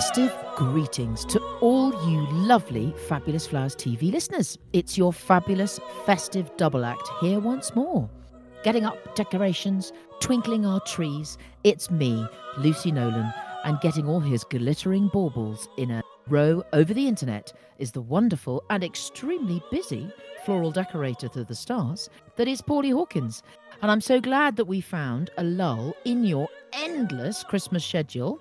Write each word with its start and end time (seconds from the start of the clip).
Festive 0.00 0.34
greetings 0.56 1.26
to 1.26 1.38
all 1.60 1.90
you 2.08 2.26
lovely 2.30 2.94
Fabulous 3.06 3.46
Flowers 3.46 3.76
TV 3.76 4.10
listeners. 4.10 4.56
It's 4.72 4.96
your 4.96 5.12
fabulous 5.12 5.78
festive 6.06 6.50
double 6.56 6.86
act 6.86 7.06
here 7.20 7.38
once 7.38 7.74
more. 7.76 8.08
Getting 8.64 8.86
up 8.86 9.14
decorations, 9.14 9.92
twinkling 10.18 10.64
our 10.64 10.80
trees, 10.80 11.36
it's 11.64 11.90
me, 11.90 12.26
Lucy 12.56 12.90
Nolan, 12.90 13.30
and 13.64 13.78
getting 13.82 14.08
all 14.08 14.20
his 14.20 14.42
glittering 14.42 15.08
baubles 15.08 15.68
in 15.76 15.90
a 15.90 16.02
row 16.28 16.64
over 16.72 16.94
the 16.94 17.06
internet 17.06 17.52
is 17.78 17.92
the 17.92 18.00
wonderful 18.00 18.64
and 18.70 18.82
extremely 18.82 19.62
busy 19.70 20.10
floral 20.46 20.70
decorator 20.70 21.28
to 21.28 21.44
the 21.44 21.54
stars 21.54 22.08
that 22.36 22.48
is 22.48 22.62
Paulie 22.62 22.94
Hawkins. 22.94 23.42
And 23.82 23.90
I'm 23.90 24.00
so 24.00 24.18
glad 24.18 24.56
that 24.56 24.64
we 24.64 24.80
found 24.80 25.28
a 25.36 25.44
lull 25.44 25.94
in 26.06 26.24
your 26.24 26.48
endless 26.72 27.44
Christmas 27.44 27.84
schedule 27.84 28.40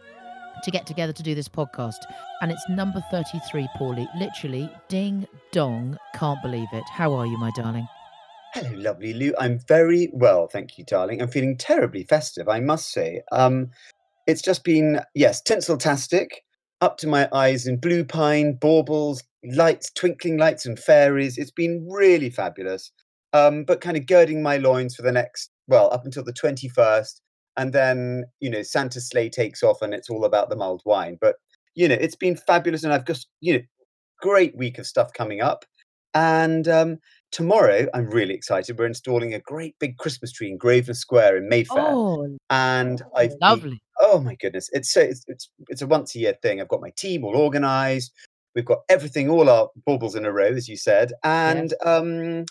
to 0.63 0.71
get 0.71 0.85
together 0.85 1.13
to 1.13 1.23
do 1.23 1.35
this 1.35 1.47
podcast. 1.47 1.97
And 2.41 2.51
it's 2.51 2.63
number 2.69 3.03
33, 3.11 3.67
Paulie. 3.77 4.07
Literally, 4.17 4.69
ding 4.87 5.27
dong. 5.51 5.97
Can't 6.15 6.41
believe 6.41 6.67
it. 6.73 6.83
How 6.91 7.13
are 7.13 7.25
you, 7.25 7.37
my 7.37 7.51
darling? 7.55 7.87
Hello, 8.53 8.71
lovely 8.73 9.13
Lou. 9.13 9.33
I'm 9.37 9.59
very 9.67 10.09
well, 10.11 10.47
thank 10.47 10.77
you, 10.77 10.83
darling. 10.83 11.21
I'm 11.21 11.27
feeling 11.27 11.55
terribly 11.55 12.03
festive, 12.03 12.49
I 12.49 12.59
must 12.59 12.91
say. 12.91 13.21
Um, 13.31 13.69
it's 14.25 14.41
just 14.41 14.63
been, 14.63 15.01
yes, 15.13 15.41
tinsel-tastic, 15.41 16.43
up 16.81 16.97
to 16.97 17.07
my 17.07 17.29
eyes 17.31 17.67
in 17.67 17.77
blue 17.77 18.03
pine, 18.03 18.53
baubles, 18.53 19.23
lights, 19.43 19.91
twinkling 19.91 20.37
lights 20.37 20.65
and 20.65 20.79
fairies. 20.79 21.37
It's 21.37 21.51
been 21.51 21.87
really 21.89 22.29
fabulous. 22.29 22.91
Um, 23.33 23.63
but 23.63 23.81
kind 23.81 23.97
of 23.97 24.07
girding 24.07 24.41
my 24.41 24.57
loins 24.57 24.95
for 24.95 25.03
the 25.03 25.11
next, 25.11 25.51
well, 25.67 25.93
up 25.93 26.05
until 26.05 26.23
the 26.23 26.33
21st. 26.33 27.21
And 27.59 27.73
then, 27.73 28.23
you 28.39 28.49
know, 28.49 28.63
Santa's 28.63 29.09
sleigh 29.09 29.29
takes 29.29 29.63
off 29.63 29.81
and 29.81 29.93
it's 29.93 30.09
all 30.09 30.23
about 30.23 30.49
the 30.49 30.55
mulled 30.55 30.81
wine. 30.85 31.17
But, 31.19 31.35
you 31.75 31.87
know, 31.87 31.97
it's 31.99 32.15
been 32.15 32.37
fabulous. 32.37 32.83
And 32.83 32.93
I've 32.93 33.05
got 33.05 33.19
you 33.41 33.53
know, 33.53 33.61
great 34.21 34.55
week 34.55 34.77
of 34.79 34.87
stuff 34.87 35.11
coming 35.13 35.41
up. 35.41 35.65
And 36.13 36.67
um, 36.67 36.97
tomorrow, 37.31 37.87
I'm 37.93 38.09
really 38.09 38.33
excited. 38.33 38.79
We're 38.79 38.85
installing 38.85 39.33
a 39.33 39.39
great 39.39 39.75
big 39.79 39.97
Christmas 39.97 40.31
tree 40.31 40.49
in 40.49 40.57
Grosvenor 40.57 40.95
Square 40.95 41.37
in 41.37 41.49
Mayfair. 41.49 41.85
Oh, 41.85 42.37
and 42.49 43.01
I've 43.15 43.29
been- 43.31 43.37
lovely. 43.41 43.81
oh 44.01 44.19
my 44.21 44.35
goodness, 44.35 44.69
it's 44.73 44.91
so 44.91 45.01
it's, 45.01 45.23
it's 45.27 45.49
it's 45.67 45.81
a 45.81 45.87
once 45.87 46.15
a 46.15 46.19
year 46.19 46.35
thing. 46.41 46.59
I've 46.59 46.67
got 46.67 46.81
my 46.81 46.91
team 46.97 47.23
all 47.23 47.35
organised. 47.35 48.11
We've 48.55 48.65
got 48.65 48.79
everything, 48.89 49.29
all 49.29 49.49
our 49.49 49.69
baubles 49.85 50.15
in 50.15 50.25
a 50.25 50.31
row, 50.31 50.47
as 50.47 50.67
you 50.67 50.77
said, 50.77 51.13
and 51.23 51.73
um, 51.85 52.39
yeah. 52.39 52.43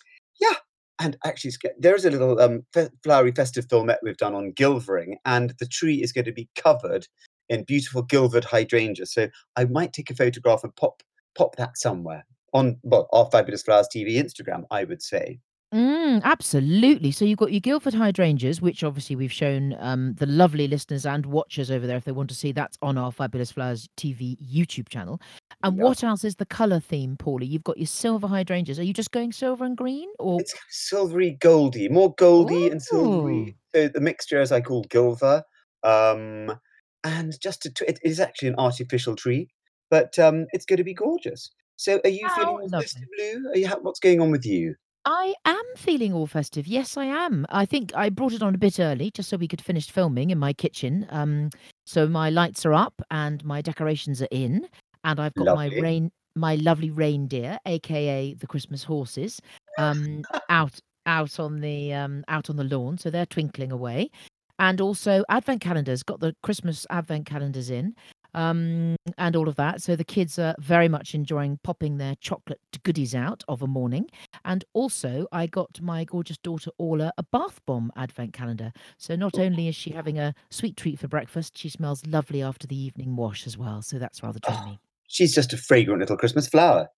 And 1.00 1.16
actually, 1.24 1.52
there 1.78 1.94
is 1.94 2.04
a 2.04 2.10
little 2.10 2.40
um, 2.40 2.64
fe- 2.72 2.90
flowery 3.02 3.32
festive 3.32 3.68
filmette 3.68 3.98
we've 4.02 4.16
done 4.16 4.34
on 4.34 4.52
gilvering, 4.52 5.14
and 5.24 5.54
the 5.58 5.66
tree 5.66 6.02
is 6.02 6.12
going 6.12 6.24
to 6.24 6.32
be 6.32 6.48
covered 6.56 7.06
in 7.48 7.64
beautiful 7.64 8.02
gilvered 8.02 8.44
hydrangea. 8.44 9.06
So 9.06 9.28
I 9.56 9.64
might 9.66 9.92
take 9.92 10.10
a 10.10 10.14
photograph 10.14 10.64
and 10.64 10.74
pop 10.76 11.02
pop 11.36 11.56
that 11.56 11.78
somewhere 11.78 12.26
on 12.52 12.78
well, 12.82 13.08
our 13.12 13.28
Fabulous 13.30 13.62
Flowers 13.62 13.88
TV 13.94 14.16
Instagram. 14.16 14.64
I 14.70 14.84
would 14.84 15.02
say. 15.02 15.40
Mm, 15.74 16.22
absolutely. 16.22 17.10
So 17.10 17.26
you've 17.26 17.38
got 17.38 17.52
your 17.52 17.60
gilvered 17.60 17.92
hydrangeas, 17.92 18.62
which 18.62 18.82
obviously 18.82 19.16
we've 19.16 19.32
shown 19.32 19.76
um, 19.80 20.14
the 20.14 20.24
lovely 20.24 20.66
listeners 20.66 21.04
and 21.04 21.26
watchers 21.26 21.70
over 21.70 21.86
there 21.86 21.98
if 21.98 22.04
they 22.04 22.12
want 22.12 22.30
to 22.30 22.34
see. 22.34 22.52
That's 22.52 22.78
on 22.80 22.96
our 22.96 23.12
Fabulous 23.12 23.52
Flowers 23.52 23.86
TV 23.98 24.38
YouTube 24.38 24.88
channel. 24.88 25.20
And 25.62 25.76
Yeah. 25.76 25.84
what 25.84 26.02
else 26.02 26.24
is 26.24 26.36
the 26.36 26.46
colour 26.46 26.80
theme, 26.80 27.16
Paulie? 27.18 27.48
You've 27.48 27.64
got 27.64 27.76
your 27.76 27.86
silver 27.86 28.26
hydrangeas. 28.26 28.78
Are 28.78 28.82
you 28.84 28.94
just 28.94 29.10
going 29.10 29.30
silver 29.32 29.64
and 29.64 29.76
green, 29.76 30.08
or 30.18 30.40
It's 30.40 30.54
silvery 30.70 31.32
goldy, 31.40 31.88
more 31.90 32.14
goldy 32.14 32.68
and 32.70 32.80
silvery. 32.80 33.56
So 33.74 33.88
the 33.88 34.00
mixture, 34.00 34.40
as 34.40 34.52
I 34.52 34.62
call 34.62 34.84
Gilver, 34.84 35.42
um, 35.82 36.58
and 37.04 37.38
just 37.40 37.62
to, 37.62 37.88
it 37.88 37.98
is 38.02 38.20
actually 38.20 38.48
an 38.48 38.54
artificial 38.56 39.16
tree, 39.16 39.48
but 39.90 40.18
um, 40.18 40.46
it's 40.52 40.64
going 40.64 40.78
to 40.78 40.84
be 40.84 40.94
gorgeous. 40.94 41.50
So, 41.76 42.00
are 42.04 42.10
you 42.10 42.26
How 42.26 42.34
feeling 42.36 42.48
all 42.54 42.68
lovely. 42.68 42.78
festive, 42.84 43.08
Lou? 43.18 43.50
Are 43.50 43.56
you, 43.56 43.68
ha- 43.68 43.78
what's 43.82 44.00
going 44.00 44.20
on 44.20 44.30
with 44.30 44.46
you? 44.46 44.74
I 45.04 45.34
am 45.44 45.64
feeling 45.76 46.12
all 46.12 46.26
festive. 46.26 46.66
Yes, 46.66 46.96
I 46.96 47.06
am. 47.06 47.46
I 47.48 47.64
think 47.64 47.92
I 47.94 48.10
brought 48.10 48.32
it 48.32 48.42
on 48.42 48.54
a 48.54 48.58
bit 48.58 48.78
early 48.78 49.10
just 49.10 49.28
so 49.28 49.36
we 49.36 49.48
could 49.48 49.60
finish 49.62 49.90
filming 49.90 50.30
in 50.30 50.38
my 50.38 50.52
kitchen. 50.52 51.06
Um, 51.10 51.50
so 51.86 52.06
my 52.06 52.30
lights 52.30 52.66
are 52.66 52.74
up 52.74 53.00
and 53.10 53.42
my 53.44 53.62
decorations 53.62 54.20
are 54.20 54.28
in, 54.30 54.68
and 55.04 55.20
I've 55.20 55.34
got 55.34 55.46
Lovely. 55.46 55.70
my 55.70 55.80
rain, 55.80 56.12
my 56.34 56.56
lovely 56.56 56.90
reindeer, 56.90 57.58
aka 57.64 58.34
the 58.34 58.46
Christmas 58.46 58.84
horses, 58.84 59.40
um, 59.78 60.22
out 60.50 60.78
out 61.06 61.40
on 61.40 61.60
the 61.60 61.94
um, 61.94 62.24
out 62.28 62.50
on 62.50 62.56
the 62.56 62.64
lawn. 62.64 62.98
So 62.98 63.10
they're 63.10 63.26
twinkling 63.26 63.72
away, 63.72 64.10
and 64.58 64.80
also 64.80 65.24
advent 65.30 65.62
calendars. 65.62 66.02
Got 66.02 66.20
the 66.20 66.34
Christmas 66.42 66.86
advent 66.90 67.24
calendars 67.26 67.70
in. 67.70 67.94
Um, 68.34 68.96
and 69.16 69.36
all 69.36 69.48
of 69.48 69.56
that. 69.56 69.82
So 69.82 69.96
the 69.96 70.04
kids 70.04 70.38
are 70.38 70.54
very 70.58 70.88
much 70.88 71.14
enjoying 71.14 71.58
popping 71.62 71.98
their 71.98 72.14
chocolate 72.20 72.60
goodies 72.82 73.14
out 73.14 73.42
of 73.48 73.62
a 73.62 73.66
morning. 73.66 74.08
And 74.44 74.64
also, 74.74 75.26
I 75.32 75.46
got 75.46 75.80
my 75.80 76.04
gorgeous 76.04 76.38
daughter 76.38 76.70
Orla 76.78 77.12
a 77.16 77.22
bath 77.22 77.60
bomb 77.66 77.90
advent 77.96 78.32
calendar. 78.32 78.72
So 78.98 79.16
not 79.16 79.38
only 79.38 79.68
is 79.68 79.74
she 79.74 79.90
having 79.90 80.18
a 80.18 80.34
sweet 80.50 80.76
treat 80.76 80.98
for 80.98 81.08
breakfast, 81.08 81.56
she 81.56 81.68
smells 81.68 82.06
lovely 82.06 82.42
after 82.42 82.66
the 82.66 82.80
evening 82.80 83.16
wash 83.16 83.46
as 83.46 83.56
well. 83.56 83.82
So 83.82 83.98
that's 83.98 84.22
rather 84.22 84.40
Oh. 84.46 84.78
She's 85.10 85.34
just 85.34 85.54
a 85.54 85.56
fragrant 85.56 86.00
little 86.00 86.18
Christmas 86.18 86.48
flower. 86.48 86.88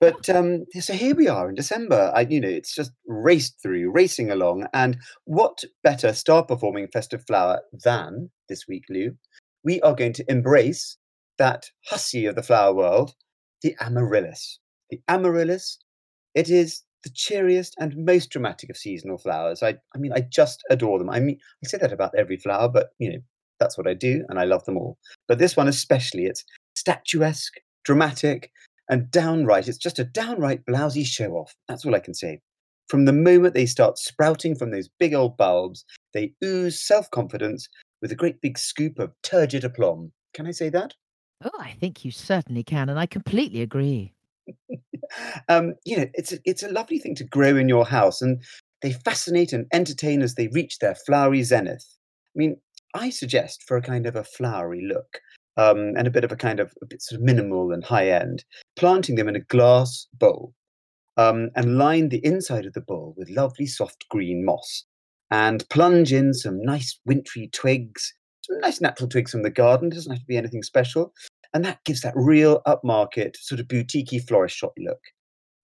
But 0.00 0.30
um, 0.30 0.64
so 0.78 0.94
here 0.94 1.14
we 1.14 1.28
are 1.28 1.48
in 1.48 1.54
December. 1.54 2.12
I, 2.14 2.20
you 2.22 2.40
know, 2.40 2.48
it's 2.48 2.74
just 2.74 2.92
raced 3.06 3.60
through, 3.60 3.90
racing 3.90 4.30
along. 4.30 4.66
And 4.72 4.96
what 5.24 5.64
better 5.82 6.12
star 6.12 6.44
performing 6.44 6.88
festive 6.88 7.24
flower 7.26 7.60
than 7.72 8.30
this 8.48 8.68
week, 8.68 8.84
Lou? 8.88 9.16
We 9.64 9.80
are 9.82 9.94
going 9.94 10.12
to 10.14 10.30
embrace 10.30 10.96
that 11.38 11.66
hussy 11.86 12.26
of 12.26 12.34
the 12.34 12.42
flower 12.42 12.74
world, 12.74 13.14
the 13.62 13.76
amaryllis. 13.80 14.58
The 14.90 15.00
amaryllis, 15.08 15.78
it 16.34 16.48
is 16.48 16.82
the 17.04 17.10
cheeriest 17.10 17.74
and 17.78 17.96
most 17.96 18.30
dramatic 18.30 18.70
of 18.70 18.76
seasonal 18.76 19.18
flowers. 19.18 19.62
I, 19.62 19.76
I 19.94 19.98
mean, 19.98 20.12
I 20.12 20.20
just 20.20 20.62
adore 20.70 20.98
them. 20.98 21.10
I 21.10 21.20
mean, 21.20 21.38
I 21.64 21.68
say 21.68 21.78
that 21.78 21.92
about 21.92 22.14
every 22.16 22.36
flower, 22.36 22.68
but 22.68 22.90
you 22.98 23.12
know, 23.12 23.18
that's 23.60 23.76
what 23.76 23.86
I 23.88 23.94
do, 23.94 24.24
and 24.28 24.38
I 24.38 24.44
love 24.44 24.64
them 24.64 24.76
all. 24.76 24.98
But 25.26 25.38
this 25.38 25.56
one 25.56 25.68
especially, 25.68 26.26
it's 26.26 26.44
statuesque, 26.74 27.54
dramatic, 27.84 28.50
and 28.88 29.10
downright. 29.10 29.68
It's 29.68 29.78
just 29.78 29.98
a 29.98 30.04
downright 30.04 30.64
blousy 30.64 31.04
show 31.04 31.32
off. 31.32 31.54
That's 31.68 31.84
all 31.84 31.94
I 31.94 32.00
can 32.00 32.14
say. 32.14 32.40
From 32.88 33.04
the 33.04 33.12
moment 33.12 33.54
they 33.54 33.66
start 33.66 33.98
sprouting 33.98 34.54
from 34.54 34.70
those 34.70 34.88
big 34.98 35.12
old 35.12 35.36
bulbs, 35.36 35.84
they 36.14 36.32
ooze 36.42 36.80
self 36.80 37.10
confidence 37.10 37.68
with 38.00 38.12
a 38.12 38.16
great 38.16 38.40
big 38.40 38.58
scoop 38.58 38.98
of 38.98 39.12
turgid 39.22 39.64
aplomb. 39.64 40.12
Can 40.34 40.46
I 40.46 40.52
say 40.52 40.68
that? 40.70 40.94
Oh, 41.44 41.50
I 41.60 41.72
think 41.72 42.04
you 42.04 42.10
certainly 42.10 42.64
can. 42.64 42.88
And 42.88 42.98
I 42.98 43.06
completely 43.06 43.62
agree. 43.62 44.14
um, 45.48 45.74
you 45.84 45.96
know, 45.96 46.06
it's 46.14 46.32
a, 46.32 46.38
it's 46.44 46.62
a 46.62 46.72
lovely 46.72 46.98
thing 46.98 47.14
to 47.16 47.24
grow 47.24 47.56
in 47.56 47.68
your 47.68 47.86
house, 47.86 48.20
and 48.22 48.42
they 48.82 48.92
fascinate 48.92 49.52
and 49.52 49.66
entertain 49.72 50.22
as 50.22 50.34
they 50.34 50.48
reach 50.48 50.78
their 50.78 50.94
flowery 50.94 51.42
zenith. 51.42 51.86
I 52.34 52.38
mean, 52.38 52.56
I 52.94 53.10
suggest 53.10 53.62
for 53.64 53.76
a 53.76 53.82
kind 53.82 54.06
of 54.06 54.16
a 54.16 54.24
flowery 54.24 54.86
look 54.86 55.20
um, 55.56 55.94
and 55.96 56.06
a 56.06 56.10
bit 56.10 56.24
of 56.24 56.32
a 56.32 56.36
kind 56.36 56.60
of 56.60 56.72
a 56.82 56.86
bit 56.86 57.02
sort 57.02 57.20
of 57.20 57.24
minimal 57.24 57.72
and 57.72 57.84
high 57.84 58.10
end, 58.10 58.44
planting 58.76 59.16
them 59.16 59.28
in 59.28 59.36
a 59.36 59.40
glass 59.40 60.06
bowl 60.14 60.54
um, 61.16 61.50
and 61.54 61.78
line 61.78 62.08
the 62.08 62.24
inside 62.24 62.64
of 62.64 62.72
the 62.72 62.80
bowl 62.80 63.14
with 63.16 63.28
lovely 63.30 63.66
soft 63.66 64.08
green 64.08 64.44
moss 64.44 64.84
and 65.30 65.68
plunge 65.68 66.12
in 66.12 66.34
some 66.34 66.62
nice 66.62 66.98
wintry 67.04 67.48
twigs, 67.52 68.14
some 68.42 68.58
nice 68.60 68.80
natural 68.80 69.08
twigs 69.08 69.30
from 69.32 69.42
the 69.42 69.50
garden. 69.50 69.88
It 69.88 69.94
doesn't 69.94 70.12
have 70.12 70.20
to 70.20 70.26
be 70.26 70.36
anything 70.36 70.62
special. 70.62 71.12
And 71.54 71.64
that 71.64 71.84
gives 71.84 72.02
that 72.02 72.14
real 72.16 72.60
upmarket, 72.66 73.36
sort 73.36 73.60
of 73.60 73.68
boutiquey 73.68 74.26
florist 74.26 74.56
shop 74.56 74.74
look. 74.78 75.00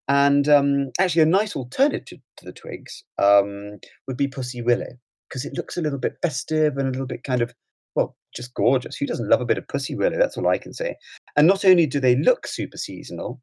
And 0.09 0.49
um, 0.49 0.91
actually, 0.99 1.23
a 1.23 1.27
nice 1.27 1.57
alternative 1.57 2.19
to 2.37 2.45
the 2.45 2.53
twigs 2.53 3.05
um, 3.19 3.79
would 4.07 4.17
be 4.17 4.29
Pussy 4.29 4.61
Willow 4.61 4.99
because 5.29 5.45
it 5.45 5.55
looks 5.55 5.77
a 5.77 5.81
little 5.81 5.99
bit 5.99 6.17
festive 6.23 6.77
and 6.77 6.89
a 6.89 6.91
little 6.91 7.07
bit 7.07 7.25
kind 7.25 7.41
of, 7.41 7.55
well, 7.95 8.17
just 8.35 8.55
gorgeous. 8.55 8.97
Who 8.97 9.07
doesn't 9.07 9.29
love 9.29 9.41
a 9.41 9.47
bit 9.47 9.59
of 9.59 9.69
Pussy 9.69 9.95
Willow? 9.95 10.19
That's 10.19 10.37
all 10.37 10.49
I 10.49 10.59
can 10.59 10.75
say. 10.75 10.97
And 11.37 11.47
not 11.47 11.65
only 11.65 11.87
do 11.87 12.01
they 12.01 12.17
look 12.17 12.47
super 12.47 12.77
seasonal, 12.77 13.41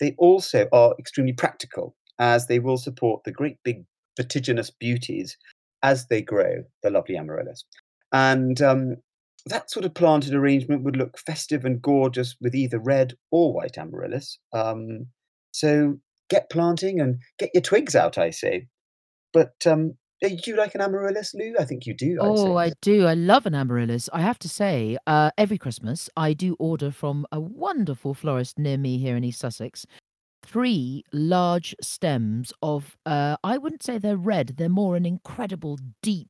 they 0.00 0.14
also 0.18 0.68
are 0.72 0.94
extremely 0.98 1.32
practical 1.32 1.96
as 2.18 2.46
they 2.46 2.60
will 2.60 2.76
support 2.76 3.24
the 3.24 3.32
great 3.32 3.56
big 3.64 3.84
vertiginous 4.16 4.70
beauties 4.70 5.36
as 5.84 6.08
they 6.08 6.22
grow, 6.22 6.64
the 6.82 6.90
lovely 6.90 7.16
amaryllis. 7.16 7.64
And 8.12 8.60
um, 8.60 8.96
that 9.46 9.70
sort 9.70 9.84
of 9.84 9.94
planted 9.94 10.34
arrangement 10.34 10.82
would 10.82 10.96
look 10.96 11.18
festive 11.18 11.64
and 11.64 11.80
gorgeous 11.80 12.34
with 12.40 12.54
either 12.54 12.78
red 12.80 13.14
or 13.30 13.52
white 13.52 13.78
amaryllis. 13.78 14.38
Um, 14.52 15.06
so 15.52 15.98
get 16.30 16.50
planting 16.50 17.00
and 17.00 17.18
get 17.38 17.50
your 17.54 17.60
twigs 17.60 17.94
out, 17.94 18.18
I 18.18 18.30
say. 18.30 18.66
But 19.32 19.54
um, 19.66 19.92
do 20.22 20.36
you 20.46 20.56
like 20.56 20.74
an 20.74 20.80
amaryllis, 20.80 21.34
Lou? 21.34 21.54
I 21.58 21.64
think 21.64 21.84
you 21.86 21.92
do. 21.94 22.18
I'd 22.20 22.26
Oh, 22.28 22.56
say. 22.56 22.70
I 22.70 22.72
do. 22.80 23.06
I 23.06 23.14
love 23.14 23.44
an 23.44 23.54
amaryllis. 23.54 24.08
I 24.12 24.22
have 24.22 24.38
to 24.40 24.48
say, 24.48 24.96
uh, 25.06 25.30
every 25.36 25.58
Christmas, 25.58 26.08
I 26.16 26.32
do 26.32 26.56
order 26.58 26.90
from 26.90 27.26
a 27.30 27.40
wonderful 27.40 28.14
florist 28.14 28.58
near 28.58 28.78
me 28.78 28.96
here 28.98 29.16
in 29.16 29.24
East 29.24 29.40
Sussex 29.40 29.86
three 30.54 31.02
large 31.12 31.74
stems 31.80 32.52
of, 32.62 32.96
uh, 33.06 33.36
I 33.42 33.58
wouldn't 33.58 33.82
say 33.82 33.98
they're 33.98 34.16
red, 34.16 34.54
they're 34.56 34.68
more 34.68 34.94
an 34.94 35.04
incredible 35.04 35.80
deep 36.00 36.28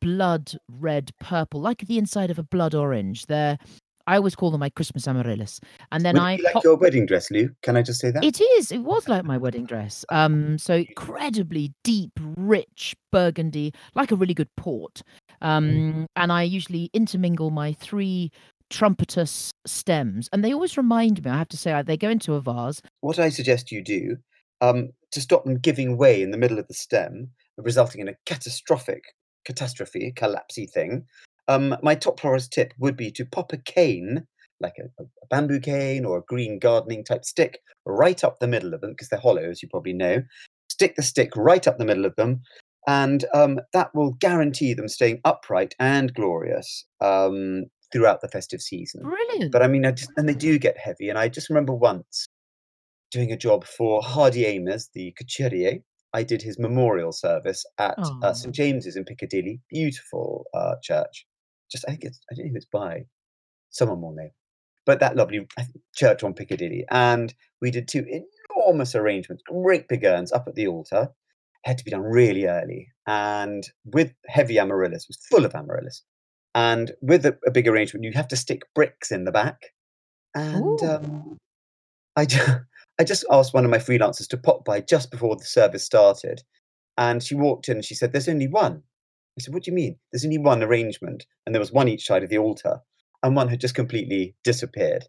blood 0.00 0.54
red 0.68 1.12
purple, 1.20 1.60
like 1.60 1.86
the 1.86 1.96
inside 1.96 2.28
of 2.32 2.40
a 2.40 2.42
blood 2.42 2.74
orange. 2.74 3.26
They're 3.26 3.58
I 4.04 4.16
always 4.16 4.34
call 4.34 4.50
them 4.50 4.58
my 4.58 4.68
Christmas 4.68 5.06
amaryllis. 5.06 5.60
And 5.92 6.04
then 6.04 6.14
Would 6.14 6.22
I 6.22 6.36
like 6.42 6.54
pop 6.54 6.64
your 6.64 6.74
wedding 6.74 7.06
dress, 7.06 7.30
Lou? 7.30 7.50
Can 7.62 7.76
I 7.76 7.82
just 7.82 8.00
say 8.00 8.10
that? 8.10 8.24
It 8.24 8.40
is. 8.40 8.72
It 8.72 8.78
was 8.78 9.08
like 9.08 9.24
my 9.24 9.38
wedding 9.38 9.64
dress. 9.64 10.04
Um, 10.08 10.58
so 10.58 10.74
incredibly 10.78 11.72
deep, 11.84 12.10
rich 12.36 12.96
burgundy, 13.12 13.72
like 13.94 14.10
a 14.10 14.16
really 14.16 14.34
good 14.34 14.48
port. 14.56 15.02
Mm. 15.40 15.46
Um, 15.46 16.06
and 16.16 16.32
I 16.32 16.42
usually 16.42 16.90
intermingle 16.92 17.50
my 17.50 17.74
three 17.74 18.32
trumpetus 18.72 19.50
stems, 19.66 20.28
and 20.32 20.42
they 20.42 20.52
always 20.52 20.76
remind 20.76 21.24
me. 21.24 21.30
I 21.30 21.38
have 21.38 21.48
to 21.48 21.56
say, 21.56 21.82
they 21.82 21.96
go 21.96 22.10
into 22.10 22.34
a 22.34 22.40
vase. 22.40 22.80
What 23.00 23.18
I 23.18 23.28
suggest 23.28 23.70
you 23.70 23.82
do, 23.82 24.16
um, 24.60 24.90
to 25.12 25.20
stop 25.20 25.44
them 25.44 25.58
giving 25.58 25.98
way 25.98 26.22
in 26.22 26.30
the 26.30 26.38
middle 26.38 26.58
of 26.58 26.66
the 26.68 26.74
stem, 26.74 27.28
resulting 27.58 28.00
in 28.00 28.08
a 28.08 28.16
catastrophic 28.26 29.04
catastrophe, 29.44 30.12
collapsey 30.16 30.70
thing, 30.70 31.04
um, 31.48 31.76
my 31.82 31.94
top 31.94 32.20
florist 32.20 32.52
tip 32.52 32.72
would 32.78 32.96
be 32.96 33.10
to 33.10 33.26
pop 33.26 33.52
a 33.52 33.58
cane, 33.58 34.26
like 34.60 34.74
a, 34.78 35.02
a 35.02 35.26
bamboo 35.30 35.60
cane 35.60 36.04
or 36.04 36.18
a 36.18 36.22
green 36.22 36.58
gardening 36.58 37.04
type 37.04 37.24
stick, 37.24 37.58
right 37.84 38.22
up 38.24 38.38
the 38.38 38.46
middle 38.46 38.72
of 38.72 38.80
them, 38.80 38.92
because 38.92 39.08
they're 39.08 39.20
hollow, 39.20 39.50
as 39.50 39.62
you 39.62 39.68
probably 39.68 39.92
know. 39.92 40.22
Stick 40.70 40.94
the 40.96 41.02
stick 41.02 41.30
right 41.36 41.66
up 41.66 41.78
the 41.78 41.84
middle 41.84 42.06
of 42.06 42.16
them, 42.16 42.40
and 42.86 43.24
um, 43.34 43.60
that 43.72 43.94
will 43.94 44.12
guarantee 44.12 44.74
them 44.74 44.88
staying 44.88 45.20
upright 45.24 45.74
and 45.78 46.14
glorious 46.14 46.86
um, 47.00 47.64
throughout 47.92 48.20
the 48.20 48.28
festive 48.28 48.60
season. 48.62 49.02
Brilliant. 49.02 49.52
But 49.52 49.62
I 49.62 49.68
mean, 49.68 49.84
I 49.84 49.92
just, 49.92 50.10
and 50.16 50.28
they 50.28 50.34
do 50.34 50.58
get 50.58 50.78
heavy. 50.78 51.08
And 51.08 51.18
I 51.18 51.28
just 51.28 51.50
remember 51.50 51.72
once 51.74 52.26
doing 53.10 53.32
a 53.32 53.36
job 53.36 53.64
for 53.64 54.02
Hardy 54.02 54.46
Amies, 54.46 54.88
the 54.94 55.12
couturier. 55.18 55.78
I 56.14 56.22
did 56.22 56.42
his 56.42 56.58
memorial 56.58 57.12
service 57.12 57.64
at 57.78 57.94
uh, 57.98 58.10
Oh. 58.22 58.32
St 58.34 58.54
James's 58.54 58.96
in 58.96 59.04
Piccadilly. 59.04 59.60
Beautiful 59.70 60.44
uh, 60.54 60.74
church. 60.82 61.26
Just 61.70 61.84
I 61.88 61.92
think 61.92 62.04
it's 62.04 62.20
I 62.30 62.34
don't 62.34 62.46
know 62.46 62.50
if 62.50 62.56
it's 62.56 62.66
by 62.66 63.04
someone 63.70 64.02
will 64.02 64.14
know, 64.14 64.28
but 64.84 65.00
that 65.00 65.16
lovely 65.16 65.46
church 65.94 66.22
on 66.22 66.34
Piccadilly. 66.34 66.84
And 66.90 67.32
we 67.62 67.70
did 67.70 67.88
two 67.88 68.04
enormous 68.50 68.94
arrangements, 68.94 69.42
great 69.46 69.88
big 69.88 70.04
urns 70.04 70.32
up 70.32 70.44
at 70.46 70.54
the 70.54 70.66
altar. 70.66 71.08
Had 71.64 71.78
to 71.78 71.84
be 71.84 71.92
done 71.92 72.02
really 72.02 72.46
early, 72.46 72.88
and 73.06 73.62
with 73.84 74.12
heavy 74.26 74.58
amaryllis, 74.58 75.04
it 75.04 75.08
was 75.08 75.26
full 75.30 75.44
of 75.44 75.54
amaryllis. 75.54 76.02
And 76.54 76.92
with 77.00 77.24
a, 77.26 77.36
a 77.46 77.50
big 77.50 77.66
arrangement, 77.66 78.04
you 78.04 78.12
have 78.12 78.28
to 78.28 78.36
stick 78.36 78.62
bricks 78.74 79.10
in 79.10 79.24
the 79.24 79.32
back. 79.32 79.72
And 80.34 80.82
um, 80.82 81.38
I, 82.16 82.26
ju- 82.26 82.38
I 83.00 83.04
just 83.04 83.24
asked 83.30 83.54
one 83.54 83.64
of 83.64 83.70
my 83.70 83.78
freelancers 83.78 84.28
to 84.28 84.36
pop 84.36 84.64
by 84.64 84.80
just 84.80 85.10
before 85.10 85.36
the 85.36 85.44
service 85.44 85.84
started. 85.84 86.42
And 86.98 87.22
she 87.22 87.34
walked 87.34 87.68
in 87.68 87.76
and 87.78 87.84
she 87.84 87.94
said, 87.94 88.12
There's 88.12 88.28
only 88.28 88.48
one. 88.48 88.82
I 89.38 89.42
said, 89.42 89.54
What 89.54 89.62
do 89.64 89.70
you 89.70 89.74
mean? 89.74 89.96
There's 90.12 90.24
only 90.26 90.38
one 90.38 90.62
arrangement. 90.62 91.24
And 91.46 91.54
there 91.54 91.60
was 91.60 91.72
one 91.72 91.88
each 91.88 92.06
side 92.06 92.22
of 92.22 92.28
the 92.30 92.38
altar. 92.38 92.80
And 93.22 93.34
one 93.34 93.48
had 93.48 93.60
just 93.60 93.74
completely 93.74 94.34
disappeared. 94.44 95.04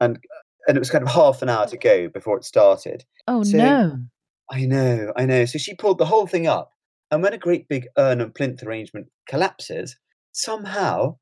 And 0.00 0.18
and 0.66 0.76
it 0.76 0.80
was 0.80 0.90
kind 0.90 1.04
of 1.04 1.10
half 1.10 1.42
an 1.42 1.48
hour 1.50 1.66
to 1.66 1.76
go 1.76 2.08
before 2.08 2.38
it 2.38 2.44
started. 2.44 3.04
Oh 3.26 3.42
So- 3.42 3.58
no. 3.58 3.98
I 4.50 4.66
know, 4.66 5.12
I 5.16 5.24
know. 5.24 5.46
So 5.46 5.58
she 5.58 5.74
pulled 5.74 5.98
the 5.98 6.04
whole 6.04 6.26
thing 6.26 6.46
up. 6.46 6.72
And 7.10 7.22
when 7.22 7.32
a 7.32 7.38
great 7.38 7.66
big 7.68 7.86
urn 7.96 8.20
and 8.20 8.34
plinth 8.34 8.62
arrangement 8.62 9.06
collapses, 9.28 9.96
somehow, 10.34 11.16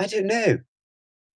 I 0.00 0.06
don't 0.06 0.26
know, 0.26 0.58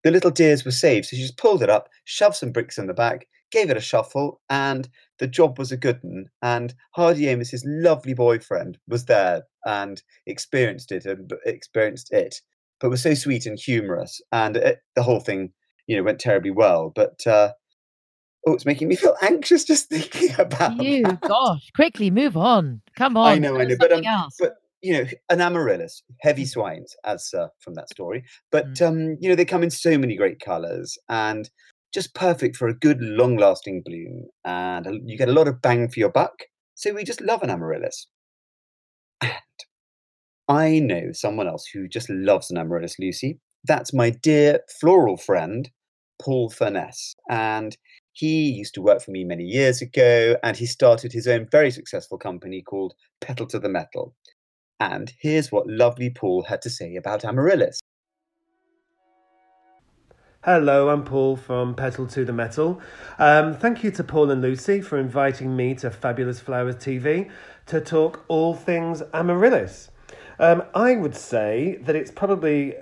the 0.04 0.10
little 0.12 0.30
dears 0.30 0.64
were 0.64 0.70
saved. 0.70 1.06
So 1.06 1.16
she 1.16 1.22
just 1.22 1.36
pulled 1.36 1.62
it 1.62 1.70
up, 1.70 1.88
shoved 2.04 2.36
some 2.36 2.52
bricks 2.52 2.78
in 2.78 2.86
the 2.86 2.94
back, 2.94 3.26
gave 3.50 3.70
it 3.70 3.76
a 3.76 3.80
shuffle, 3.80 4.40
and 4.48 4.88
the 5.18 5.26
job 5.26 5.58
was 5.58 5.72
a 5.72 5.76
good 5.76 5.98
one. 6.02 6.26
And 6.42 6.74
Hardy 6.92 7.28
Amies, 7.28 7.50
his 7.50 7.64
lovely 7.66 8.14
boyfriend, 8.14 8.78
was 8.86 9.06
there 9.06 9.42
and 9.64 10.00
experienced 10.26 10.92
it 10.92 11.04
and 11.04 11.32
experienced 11.44 12.12
it, 12.12 12.40
but 12.80 12.90
was 12.90 13.02
so 13.02 13.14
sweet 13.14 13.46
and 13.46 13.58
humorous. 13.58 14.20
And 14.30 14.56
it, 14.56 14.80
the 14.94 15.02
whole 15.02 15.20
thing, 15.20 15.52
you 15.86 15.96
know, 15.96 16.02
went 16.04 16.20
terribly 16.20 16.50
well. 16.50 16.92
But 16.94 17.26
uh, 17.26 17.52
oh, 18.46 18.54
it's 18.54 18.66
making 18.66 18.88
me 18.88 18.96
feel 18.96 19.16
anxious 19.22 19.64
just 19.64 19.88
thinking 19.88 20.34
about 20.38 20.80
You 20.82 21.02
that. 21.02 21.20
gosh, 21.22 21.70
quickly 21.74 22.10
move 22.10 22.36
on. 22.36 22.82
Come 22.96 23.16
on. 23.16 23.26
I 23.32 23.38
know, 23.38 23.58
I 23.58 23.64
know, 23.64 23.76
but, 23.78 23.92
um, 23.92 24.28
but 24.38 24.56
you 24.82 24.92
know, 24.92 25.06
an 25.28 25.40
amaryllis, 25.40 26.02
heavy 26.20 26.44
Mm. 26.44 26.48
swines, 26.48 26.96
as 27.04 27.32
uh, 27.34 27.48
from 27.60 27.74
that 27.74 27.88
story. 27.90 28.24
But 28.50 28.80
um, 28.80 29.16
you 29.20 29.28
know, 29.28 29.34
they 29.34 29.44
come 29.44 29.62
in 29.62 29.70
so 29.70 29.98
many 29.98 30.16
great 30.16 30.40
colours 30.40 30.96
and 31.08 31.50
just 31.94 32.14
perfect 32.14 32.56
for 32.56 32.68
a 32.68 32.74
good, 32.74 32.98
long-lasting 33.00 33.82
bloom, 33.84 34.26
and 34.44 35.08
you 35.08 35.16
get 35.16 35.28
a 35.28 35.32
lot 35.32 35.48
of 35.48 35.62
bang 35.62 35.88
for 35.88 35.98
your 35.98 36.10
buck. 36.10 36.34
So 36.74 36.92
we 36.92 37.02
just 37.02 37.20
love 37.20 37.42
an 37.42 37.50
amaryllis. 37.50 38.08
And 39.20 39.32
I 40.48 40.78
know 40.78 41.12
someone 41.12 41.48
else 41.48 41.66
who 41.66 41.88
just 41.88 42.08
loves 42.08 42.50
an 42.50 42.58
amaryllis, 42.58 42.98
Lucy. 42.98 43.40
That's 43.64 43.92
my 43.92 44.10
dear 44.10 44.60
floral 44.80 45.16
friend, 45.16 45.68
Paul 46.22 46.50
Furness, 46.50 47.14
and 47.28 47.76
he 48.12 48.50
used 48.50 48.74
to 48.74 48.82
work 48.82 49.02
for 49.02 49.10
me 49.10 49.24
many 49.24 49.44
years 49.44 49.80
ago, 49.82 50.36
and 50.42 50.56
he 50.56 50.66
started 50.66 51.12
his 51.12 51.26
own 51.26 51.48
very 51.50 51.70
successful 51.70 52.18
company 52.18 52.62
called 52.62 52.94
Petal 53.20 53.46
to 53.46 53.58
the 53.58 53.68
Metal. 53.68 54.14
And 54.80 55.12
here's 55.18 55.50
what 55.50 55.66
lovely 55.66 56.10
Paul 56.10 56.44
had 56.44 56.62
to 56.62 56.70
say 56.70 56.94
about 56.96 57.24
amaryllis. 57.24 57.80
Hello, 60.44 60.88
I'm 60.88 61.02
Paul 61.02 61.36
from 61.36 61.74
Petal 61.74 62.06
to 62.06 62.24
the 62.24 62.32
Metal. 62.32 62.80
Um, 63.18 63.54
thank 63.56 63.82
you 63.82 63.90
to 63.90 64.04
Paul 64.04 64.30
and 64.30 64.40
Lucy 64.40 64.80
for 64.80 64.96
inviting 64.96 65.56
me 65.56 65.74
to 65.74 65.90
Fabulous 65.90 66.38
Flowers 66.38 66.76
TV 66.76 67.28
to 67.66 67.80
talk 67.80 68.24
all 68.28 68.54
things 68.54 69.02
amaryllis. 69.12 69.90
Um, 70.38 70.62
I 70.74 70.94
would 70.94 71.16
say 71.16 71.80
that 71.82 71.96
it's 71.96 72.12
probably 72.12 72.76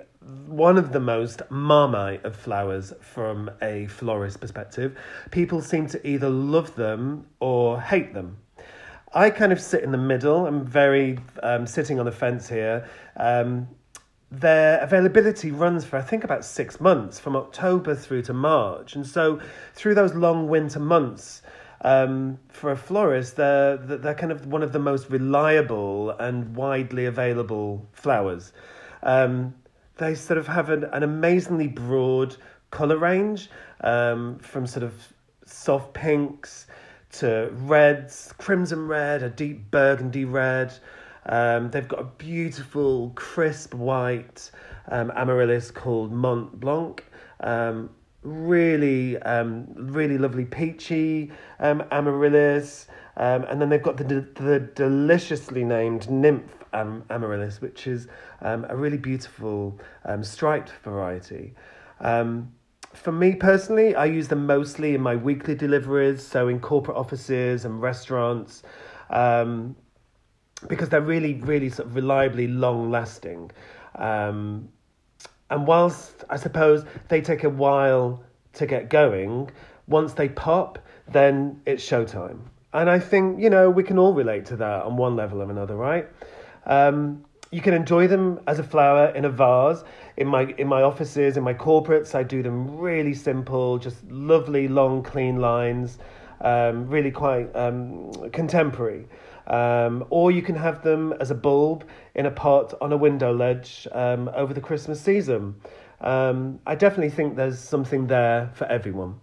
one 0.45 0.77
of 0.77 0.91
the 0.91 0.99
most 0.99 1.41
marmite 1.49 2.23
of 2.23 2.35
flowers 2.35 2.93
from 3.01 3.49
a 3.59 3.87
florist 3.87 4.39
perspective. 4.39 4.95
People 5.31 5.61
seem 5.61 5.87
to 5.87 6.07
either 6.07 6.29
love 6.29 6.75
them 6.75 7.25
or 7.39 7.81
hate 7.81 8.13
them. 8.13 8.37
I 9.13 9.29
kind 9.29 9.51
of 9.51 9.61
sit 9.61 9.83
in 9.83 9.91
the 9.91 9.97
middle. 9.97 10.45
I'm 10.45 10.65
very 10.65 11.19
um, 11.41 11.65
sitting 11.65 11.99
on 11.99 12.05
the 12.05 12.11
fence 12.11 12.49
here. 12.49 12.87
Um, 13.15 13.67
their 14.29 14.79
availability 14.79 15.51
runs 15.51 15.85
for 15.85 15.97
I 15.97 16.01
think 16.01 16.25
about 16.25 16.43
six 16.43 16.81
months, 16.81 17.17
from 17.19 17.35
October 17.35 17.95
through 17.95 18.23
to 18.23 18.33
March, 18.33 18.95
and 18.95 19.07
so 19.07 19.39
through 19.73 19.95
those 19.95 20.13
long 20.13 20.49
winter 20.49 20.79
months, 20.79 21.41
um, 21.81 22.37
for 22.49 22.71
a 22.71 22.75
florist, 22.75 23.37
they're 23.37 23.77
they're 23.77 24.15
kind 24.15 24.33
of 24.33 24.47
one 24.47 24.63
of 24.63 24.73
the 24.73 24.79
most 24.79 25.09
reliable 25.09 26.11
and 26.11 26.55
widely 26.55 27.05
available 27.05 27.87
flowers. 27.93 28.51
Um, 29.03 29.55
they 29.95 30.13
sort 30.13 30.37
of 30.37 30.47
have 30.47 30.69
an, 30.69 30.83
an 30.85 31.03
amazingly 31.03 31.67
broad 31.67 32.35
color 32.71 32.97
range, 32.97 33.49
um, 33.81 34.37
from 34.39 34.67
sort 34.67 34.83
of 34.83 34.93
soft 35.45 35.93
pinks 35.93 36.66
to 37.19 37.49
reds, 37.53 38.33
crimson 38.37 38.87
red, 38.87 39.23
a 39.23 39.29
deep 39.29 39.71
burgundy 39.71 40.25
red. 40.25 40.73
Um, 41.25 41.71
they've 41.71 41.87
got 41.87 41.99
a 41.99 42.05
beautiful, 42.17 43.11
crisp 43.15 43.73
white 43.73 44.51
um, 44.89 45.11
amaryllis 45.15 45.71
called 45.71 46.11
Mont 46.11 46.59
Blanc. 46.59 47.03
Um, 47.39 47.89
really, 48.23 49.17
um, 49.19 49.67
really 49.75 50.17
lovely 50.17 50.45
peachy 50.45 51.31
um, 51.59 51.83
amaryllis. 51.91 52.87
Um, 53.17 53.43
and 53.43 53.59
then 53.59 53.69
they've 53.69 53.81
got 53.81 53.97
the, 53.97 54.03
the 54.03 54.59
deliciously 54.75 55.63
named 55.63 56.09
nymph 56.09 56.53
amaryllis, 56.73 57.61
which 57.61 57.87
is 57.87 58.07
a 58.41 58.75
really 58.75 58.97
beautiful 58.97 59.79
striped 60.21 60.71
variety. 60.83 61.55
Um, 61.99 62.53
for 62.97 63.11
me 63.11 63.35
personally, 63.35 63.95
I 63.95 64.05
use 64.05 64.27
them 64.27 64.45
mostly 64.45 64.95
in 64.95 65.01
my 65.01 65.15
weekly 65.15 65.55
deliveries, 65.55 66.25
so 66.25 66.47
in 66.47 66.59
corporate 66.59 66.97
offices 66.97 67.65
and 67.65 67.81
restaurants, 67.81 68.63
um, 69.09 69.75
because 70.67 70.89
they're 70.89 71.01
really, 71.01 71.35
really 71.35 71.69
sort 71.69 71.87
of 71.87 71.95
reliably 71.95 72.47
long 72.47 72.91
lasting. 72.91 73.51
Um, 73.95 74.69
and 75.49 75.65
whilst 75.65 76.23
I 76.29 76.37
suppose 76.37 76.83
they 77.07 77.21
take 77.21 77.43
a 77.43 77.49
while 77.49 78.23
to 78.53 78.65
get 78.65 78.89
going, 78.89 79.49
once 79.87 80.13
they 80.13 80.29
pop, 80.29 80.79
then 81.07 81.61
it's 81.65 81.87
showtime. 81.87 82.39
And 82.73 82.89
I 82.89 82.99
think, 82.99 83.39
you 83.39 83.49
know, 83.49 83.69
we 83.69 83.83
can 83.83 83.97
all 83.97 84.13
relate 84.13 84.45
to 84.47 84.57
that 84.57 84.83
on 84.83 84.97
one 84.97 85.15
level 85.15 85.41
or 85.41 85.49
another, 85.49 85.75
right? 85.75 86.07
Um, 86.65 87.23
you 87.51 87.61
can 87.61 87.73
enjoy 87.73 88.07
them 88.07 88.39
as 88.47 88.59
a 88.59 88.63
flower 88.63 89.07
in 89.09 89.25
a 89.25 89.29
vase. 89.29 89.83
In 90.17 90.27
my 90.27 90.53
in 90.57 90.67
my 90.67 90.81
offices, 90.81 91.37
in 91.37 91.43
my 91.43 91.53
corporates, 91.53 92.13
I 92.15 92.23
do 92.23 92.43
them 92.43 92.77
really 92.77 93.13
simple, 93.13 93.77
just 93.77 94.03
lovely 94.09 94.67
long 94.67 95.03
clean 95.03 95.39
lines, 95.39 95.99
um, 96.41 96.87
really 96.87 97.11
quite 97.11 97.55
um, 97.55 98.11
contemporary. 98.31 99.07
Um, 99.47 100.05
or 100.09 100.29
you 100.29 100.41
can 100.41 100.55
have 100.55 100.83
them 100.83 101.13
as 101.21 101.31
a 101.31 101.35
bulb 101.35 101.85
in 102.15 102.25
a 102.25 102.31
pot 102.31 102.73
on 102.81 102.91
a 102.91 102.97
window 102.97 103.33
ledge 103.33 103.87
um, 103.93 104.29
over 104.35 104.53
the 104.53 104.59
Christmas 104.59 104.99
season. 104.99 105.55
Um, 106.01 106.59
I 106.67 106.75
definitely 106.75 107.11
think 107.11 107.37
there's 107.37 107.57
something 107.57 108.07
there 108.07 108.51
for 108.53 108.65
everyone. 108.65 109.19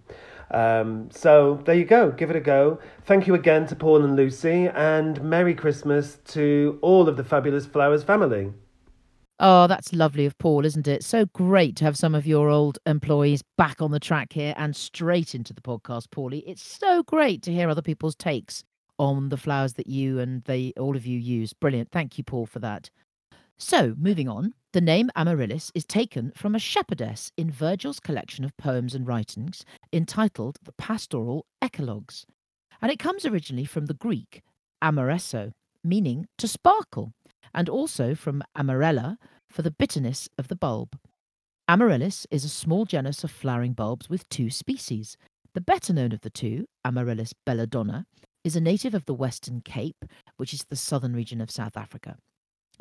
Um, 0.50 1.10
so 1.10 1.60
there 1.64 1.74
you 1.74 1.84
go, 1.84 2.10
give 2.10 2.30
it 2.30 2.36
a 2.36 2.40
go. 2.40 2.78
Thank 3.04 3.26
you 3.26 3.34
again 3.34 3.66
to 3.68 3.76
Paul 3.76 4.04
and 4.04 4.16
Lucy, 4.16 4.68
and 4.68 5.22
Merry 5.22 5.54
Christmas 5.54 6.18
to 6.28 6.78
all 6.82 7.08
of 7.08 7.16
the 7.16 7.24
Fabulous 7.24 7.66
Flowers 7.66 8.02
family. 8.02 8.52
Oh, 9.40 9.66
that's 9.66 9.92
lovely 9.92 10.26
of 10.26 10.38
Paul, 10.38 10.64
isn't 10.64 10.86
it? 10.86 11.02
So 11.02 11.26
great 11.26 11.74
to 11.76 11.84
have 11.84 11.96
some 11.96 12.14
of 12.14 12.26
your 12.26 12.48
old 12.48 12.78
employees 12.86 13.42
back 13.58 13.82
on 13.82 13.90
the 13.90 13.98
track 13.98 14.32
here 14.32 14.54
and 14.56 14.76
straight 14.76 15.34
into 15.34 15.52
the 15.52 15.60
podcast, 15.60 16.08
Paulie. 16.08 16.44
It's 16.46 16.62
so 16.62 17.02
great 17.02 17.42
to 17.42 17.52
hear 17.52 17.68
other 17.68 17.82
people's 17.82 18.14
takes 18.14 18.62
on 18.98 19.30
the 19.30 19.36
flowers 19.36 19.72
that 19.72 19.88
you 19.88 20.20
and 20.20 20.44
they 20.44 20.72
all 20.78 20.94
of 20.94 21.04
you 21.04 21.18
use. 21.18 21.52
Brilliant. 21.52 21.90
Thank 21.90 22.16
you, 22.16 22.22
Paul, 22.22 22.46
for 22.46 22.60
that. 22.60 22.90
So, 23.58 23.94
moving 23.98 24.28
on, 24.28 24.54
the 24.74 24.80
name 24.80 25.08
Amaryllis 25.14 25.70
is 25.72 25.84
taken 25.84 26.32
from 26.34 26.56
a 26.56 26.58
shepherdess 26.58 27.30
in 27.36 27.48
Virgil's 27.48 28.00
collection 28.00 28.44
of 28.44 28.56
poems 28.56 28.92
and 28.92 29.06
writings 29.06 29.64
entitled 29.92 30.58
the 30.64 30.72
Pastoral 30.72 31.46
Eclogues. 31.62 32.26
And 32.82 32.90
it 32.90 32.98
comes 32.98 33.24
originally 33.24 33.66
from 33.66 33.86
the 33.86 33.94
Greek 33.94 34.42
amarysso, 34.82 35.52
meaning 35.84 36.26
to 36.38 36.48
sparkle, 36.48 37.12
and 37.54 37.68
also 37.68 38.16
from 38.16 38.42
amarella 38.58 39.16
for 39.48 39.62
the 39.62 39.70
bitterness 39.70 40.28
of 40.36 40.48
the 40.48 40.56
bulb. 40.56 40.98
Amaryllis 41.68 42.26
is 42.32 42.44
a 42.44 42.48
small 42.48 42.84
genus 42.84 43.22
of 43.22 43.30
flowering 43.30 43.74
bulbs 43.74 44.10
with 44.10 44.28
two 44.28 44.50
species. 44.50 45.16
The 45.54 45.60
better 45.60 45.92
known 45.92 46.10
of 46.10 46.22
the 46.22 46.30
two, 46.30 46.66
Amaryllis 46.84 47.32
belladonna, 47.46 48.06
is 48.42 48.56
a 48.56 48.60
native 48.60 48.92
of 48.92 49.04
the 49.04 49.14
Western 49.14 49.60
Cape, 49.60 50.04
which 50.36 50.52
is 50.52 50.64
the 50.68 50.74
southern 50.74 51.14
region 51.14 51.40
of 51.40 51.48
South 51.48 51.76
Africa, 51.76 52.16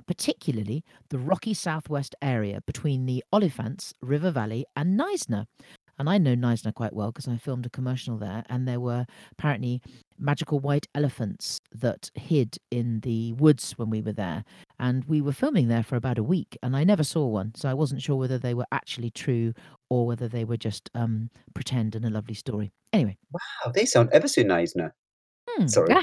particularly 0.07 0.83
the 1.09 1.19
rocky 1.19 1.53
southwest 1.53 2.15
area 2.21 2.62
between 2.65 3.05
the 3.05 3.23
Olifants 3.33 3.93
River 4.01 4.31
Valley 4.31 4.65
and 4.75 5.00
Knysna, 5.00 5.45
and 6.00 6.09
I 6.09 6.17
know 6.17 6.35
Knysna 6.35 6.73
quite 6.73 6.93
well 6.93 7.12
because 7.12 7.27
I 7.27 7.38
filmed 7.38 7.65
a 7.65 7.69
commercial 7.69 8.17
there, 8.17 8.43
and 8.50 8.67
there 8.67 8.79
were 8.79 9.05
apparently 9.31 9.81
magical 10.17 10.59
white 10.59 10.88
elephants 10.95 11.59
that 11.71 12.09
hid 12.15 12.57
in 12.71 13.01
the 13.01 13.33
woods 13.33 13.73
when 13.73 13.89
we 13.89 14.01
were 14.01 14.13
there. 14.13 14.43
And 14.79 15.05
we 15.05 15.21
were 15.21 15.33
filming 15.33 15.67
there 15.67 15.83
for 15.83 15.95
about 15.95 16.17
a 16.17 16.23
week, 16.23 16.57
and 16.63 16.75
I 16.75 16.83
never 16.83 17.03
saw 17.03 17.27
one. 17.27 17.53
So 17.55 17.69
I 17.69 17.73
wasn't 17.73 18.01
sure 18.01 18.15
whether 18.15 18.38
they 18.38 18.53
were 18.53 18.65
actually 18.71 19.12
true 19.12 19.53
or 19.89 20.07
whether 20.07 20.27
they 20.27 20.45
were 20.45 20.57
just 20.57 20.89
um, 20.95 21.29
pretend 21.53 21.95
and 21.95 22.05
a 22.05 22.09
lovely 22.09 22.35
story. 22.35 22.71
Anyway. 22.91 23.17
Wow, 23.31 23.71
they 23.73 23.85
sound 23.85 24.09
ever 24.12 24.27
so 24.27 24.41
now. 24.41 24.91
Hmm. 25.47 25.67
Sorry. 25.67 25.93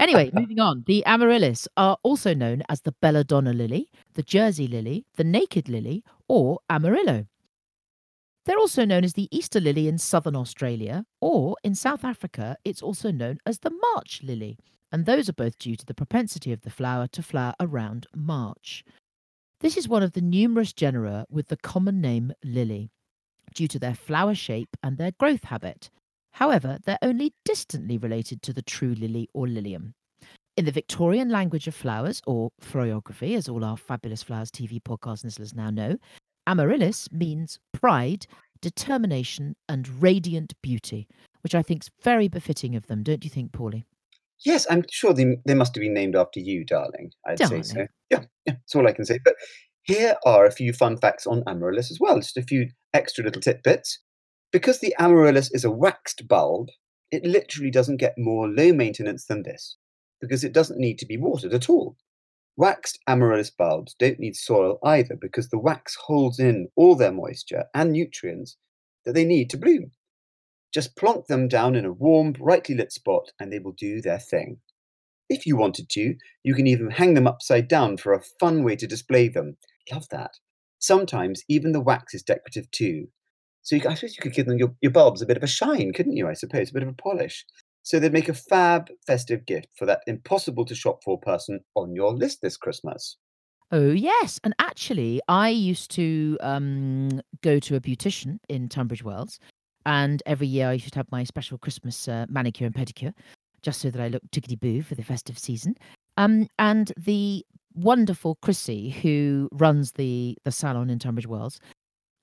anyway, 0.00 0.30
moving 0.34 0.60
on. 0.60 0.84
The 0.86 1.04
amaryllis 1.06 1.68
are 1.76 1.98
also 2.02 2.34
known 2.34 2.62
as 2.68 2.80
the 2.82 2.92
belladonna 3.02 3.52
lily, 3.52 3.88
the 4.14 4.22
Jersey 4.22 4.66
lily, 4.66 5.04
the 5.16 5.24
naked 5.24 5.68
lily, 5.68 6.04
or 6.28 6.60
amarillo. 6.70 7.26
They're 8.44 8.58
also 8.58 8.84
known 8.84 9.02
as 9.04 9.14
the 9.14 9.28
Easter 9.36 9.60
lily 9.60 9.88
in 9.88 9.98
southern 9.98 10.36
Australia, 10.36 11.04
or 11.20 11.56
in 11.64 11.74
South 11.74 12.04
Africa, 12.04 12.56
it's 12.64 12.80
also 12.80 13.10
known 13.10 13.38
as 13.44 13.58
the 13.58 13.72
March 13.94 14.20
lily, 14.22 14.56
and 14.92 15.04
those 15.04 15.28
are 15.28 15.32
both 15.34 15.58
due 15.58 15.74
to 15.74 15.84
the 15.84 15.94
propensity 15.94 16.52
of 16.52 16.60
the 16.62 16.70
flower 16.70 17.08
to 17.08 17.22
flower 17.22 17.54
around 17.58 18.06
March. 18.14 18.84
This 19.60 19.76
is 19.76 19.88
one 19.88 20.02
of 20.04 20.12
the 20.12 20.20
numerous 20.20 20.72
genera 20.72 21.26
with 21.28 21.48
the 21.48 21.56
common 21.56 22.00
name 22.00 22.32
lily, 22.44 22.90
due 23.52 23.66
to 23.68 23.80
their 23.80 23.94
flower 23.94 24.34
shape 24.34 24.76
and 24.80 24.96
their 24.96 25.12
growth 25.12 25.44
habit. 25.44 25.90
However, 26.36 26.78
they're 26.84 26.98
only 27.00 27.32
distantly 27.46 27.96
related 27.96 28.42
to 28.42 28.52
the 28.52 28.60
true 28.60 28.94
lily 28.94 29.26
or 29.32 29.48
lilium. 29.48 29.94
In 30.58 30.66
the 30.66 30.70
Victorian 30.70 31.30
language 31.30 31.66
of 31.66 31.74
flowers, 31.74 32.20
or 32.26 32.50
florography, 32.60 33.34
as 33.34 33.48
all 33.48 33.64
our 33.64 33.78
Fabulous 33.78 34.22
Flowers 34.22 34.50
TV 34.50 34.78
podcast 34.82 35.24
listeners 35.24 35.54
now 35.54 35.70
know, 35.70 35.96
Amaryllis 36.46 37.10
means 37.10 37.58
pride, 37.72 38.26
determination, 38.60 39.56
and 39.66 40.02
radiant 40.02 40.52
beauty, 40.62 41.08
which 41.42 41.54
I 41.54 41.62
think 41.62 41.84
is 41.84 41.90
very 42.04 42.28
befitting 42.28 42.76
of 42.76 42.86
them, 42.86 43.02
don't 43.02 43.24
you 43.24 43.30
think, 43.30 43.52
Paulie? 43.52 43.84
Yes, 44.44 44.66
I'm 44.68 44.84
sure 44.90 45.14
they, 45.14 45.38
they 45.46 45.54
must 45.54 45.74
have 45.74 45.80
been 45.80 45.94
named 45.94 46.16
after 46.16 46.38
you, 46.38 46.66
darling. 46.66 47.12
I'd 47.26 47.38
Darling. 47.38 47.62
say 47.62 47.74
so. 47.74 47.86
Yeah, 48.10 48.24
yeah, 48.44 48.56
that's 48.58 48.74
all 48.74 48.86
I 48.86 48.92
can 48.92 49.06
say. 49.06 49.20
But 49.24 49.36
here 49.84 50.16
are 50.26 50.44
a 50.44 50.52
few 50.52 50.74
fun 50.74 50.98
facts 50.98 51.26
on 51.26 51.44
amaryllis 51.46 51.90
as 51.90 51.98
well, 51.98 52.18
just 52.18 52.36
a 52.36 52.42
few 52.42 52.68
extra 52.92 53.24
little 53.24 53.40
tidbits. 53.40 54.00
Because 54.56 54.80
the 54.80 54.94
amaryllis 54.98 55.52
is 55.52 55.66
a 55.66 55.70
waxed 55.70 56.26
bulb, 56.28 56.70
it 57.10 57.26
literally 57.26 57.70
doesn't 57.70 57.98
get 57.98 58.16
more 58.16 58.48
low 58.48 58.72
maintenance 58.72 59.26
than 59.26 59.42
this, 59.42 59.76
because 60.18 60.44
it 60.44 60.54
doesn't 60.54 60.80
need 60.80 60.98
to 61.00 61.04
be 61.04 61.18
watered 61.18 61.52
at 61.52 61.68
all. 61.68 61.98
Waxed 62.56 62.98
amaryllis 63.06 63.50
bulbs 63.50 63.94
don't 63.98 64.18
need 64.18 64.34
soil 64.34 64.78
either 64.82 65.14
because 65.14 65.50
the 65.50 65.58
wax 65.58 65.94
holds 66.06 66.38
in 66.38 66.68
all 66.74 66.96
their 66.96 67.12
moisture 67.12 67.64
and 67.74 67.92
nutrients 67.92 68.56
that 69.04 69.12
they 69.12 69.26
need 69.26 69.50
to 69.50 69.58
bloom. 69.58 69.90
Just 70.72 70.96
plonk 70.96 71.26
them 71.26 71.48
down 71.48 71.74
in 71.74 71.84
a 71.84 71.92
warm, 71.92 72.32
brightly 72.32 72.76
lit 72.76 72.92
spot 72.92 73.32
and 73.38 73.52
they 73.52 73.58
will 73.58 73.72
do 73.76 74.00
their 74.00 74.18
thing. 74.18 74.62
If 75.28 75.44
you 75.44 75.58
wanted 75.58 75.90
to, 75.90 76.14
you 76.44 76.54
can 76.54 76.66
even 76.66 76.92
hang 76.92 77.12
them 77.12 77.26
upside 77.26 77.68
down 77.68 77.98
for 77.98 78.14
a 78.14 78.24
fun 78.40 78.64
way 78.64 78.76
to 78.76 78.86
display 78.86 79.28
them. 79.28 79.58
Love 79.92 80.08
that. 80.08 80.30
Sometimes 80.78 81.42
even 81.46 81.72
the 81.72 81.80
wax 81.82 82.14
is 82.14 82.22
decorative 82.22 82.70
too. 82.70 83.08
So 83.66 83.74
you, 83.74 83.82
I 83.88 83.94
suppose 83.94 84.16
you 84.16 84.22
could 84.22 84.32
give 84.32 84.46
them 84.46 84.58
your, 84.58 84.72
your 84.80 84.92
bulbs 84.92 85.22
a 85.22 85.26
bit 85.26 85.36
of 85.36 85.42
a 85.42 85.48
shine, 85.48 85.92
couldn't 85.92 86.16
you? 86.16 86.28
I 86.28 86.34
suppose, 86.34 86.70
a 86.70 86.72
bit 86.72 86.84
of 86.84 86.88
a 86.88 86.92
polish. 86.92 87.44
So 87.82 87.98
they'd 87.98 88.12
make 88.12 88.28
a 88.28 88.34
fab 88.34 88.88
festive 89.04 89.44
gift 89.44 89.70
for 89.76 89.86
that 89.86 90.02
impossible 90.06 90.64
to 90.66 90.74
shop 90.76 91.02
for 91.02 91.18
person 91.18 91.58
on 91.74 91.92
your 91.92 92.14
list 92.14 92.42
this 92.42 92.56
Christmas. 92.56 93.16
Oh, 93.72 93.90
yes. 93.90 94.38
And 94.44 94.54
actually, 94.60 95.20
I 95.26 95.48
used 95.48 95.90
to 95.92 96.38
um, 96.42 97.20
go 97.42 97.58
to 97.58 97.74
a 97.74 97.80
beautician 97.80 98.38
in 98.48 98.68
Tunbridge 98.68 99.02
Wells. 99.02 99.40
And 99.84 100.22
every 100.26 100.46
year 100.46 100.68
I 100.68 100.74
used 100.74 100.92
to 100.92 101.00
have 101.00 101.10
my 101.10 101.24
special 101.24 101.58
Christmas 101.58 102.06
uh, 102.06 102.26
manicure 102.28 102.68
and 102.68 102.74
pedicure, 102.74 103.14
just 103.62 103.80
so 103.80 103.90
that 103.90 104.00
I 104.00 104.06
looked 104.06 104.30
tickety 104.30 104.58
boo 104.60 104.82
for 104.82 104.94
the 104.94 105.02
festive 105.02 105.40
season. 105.40 105.74
Um, 106.16 106.46
and 106.60 106.92
the 106.96 107.44
wonderful 107.74 108.36
Chrissy, 108.36 108.90
who 108.90 109.48
runs 109.50 109.90
the, 109.92 110.38
the 110.44 110.52
salon 110.52 110.88
in 110.88 111.00
Tunbridge 111.00 111.26
Wells, 111.26 111.58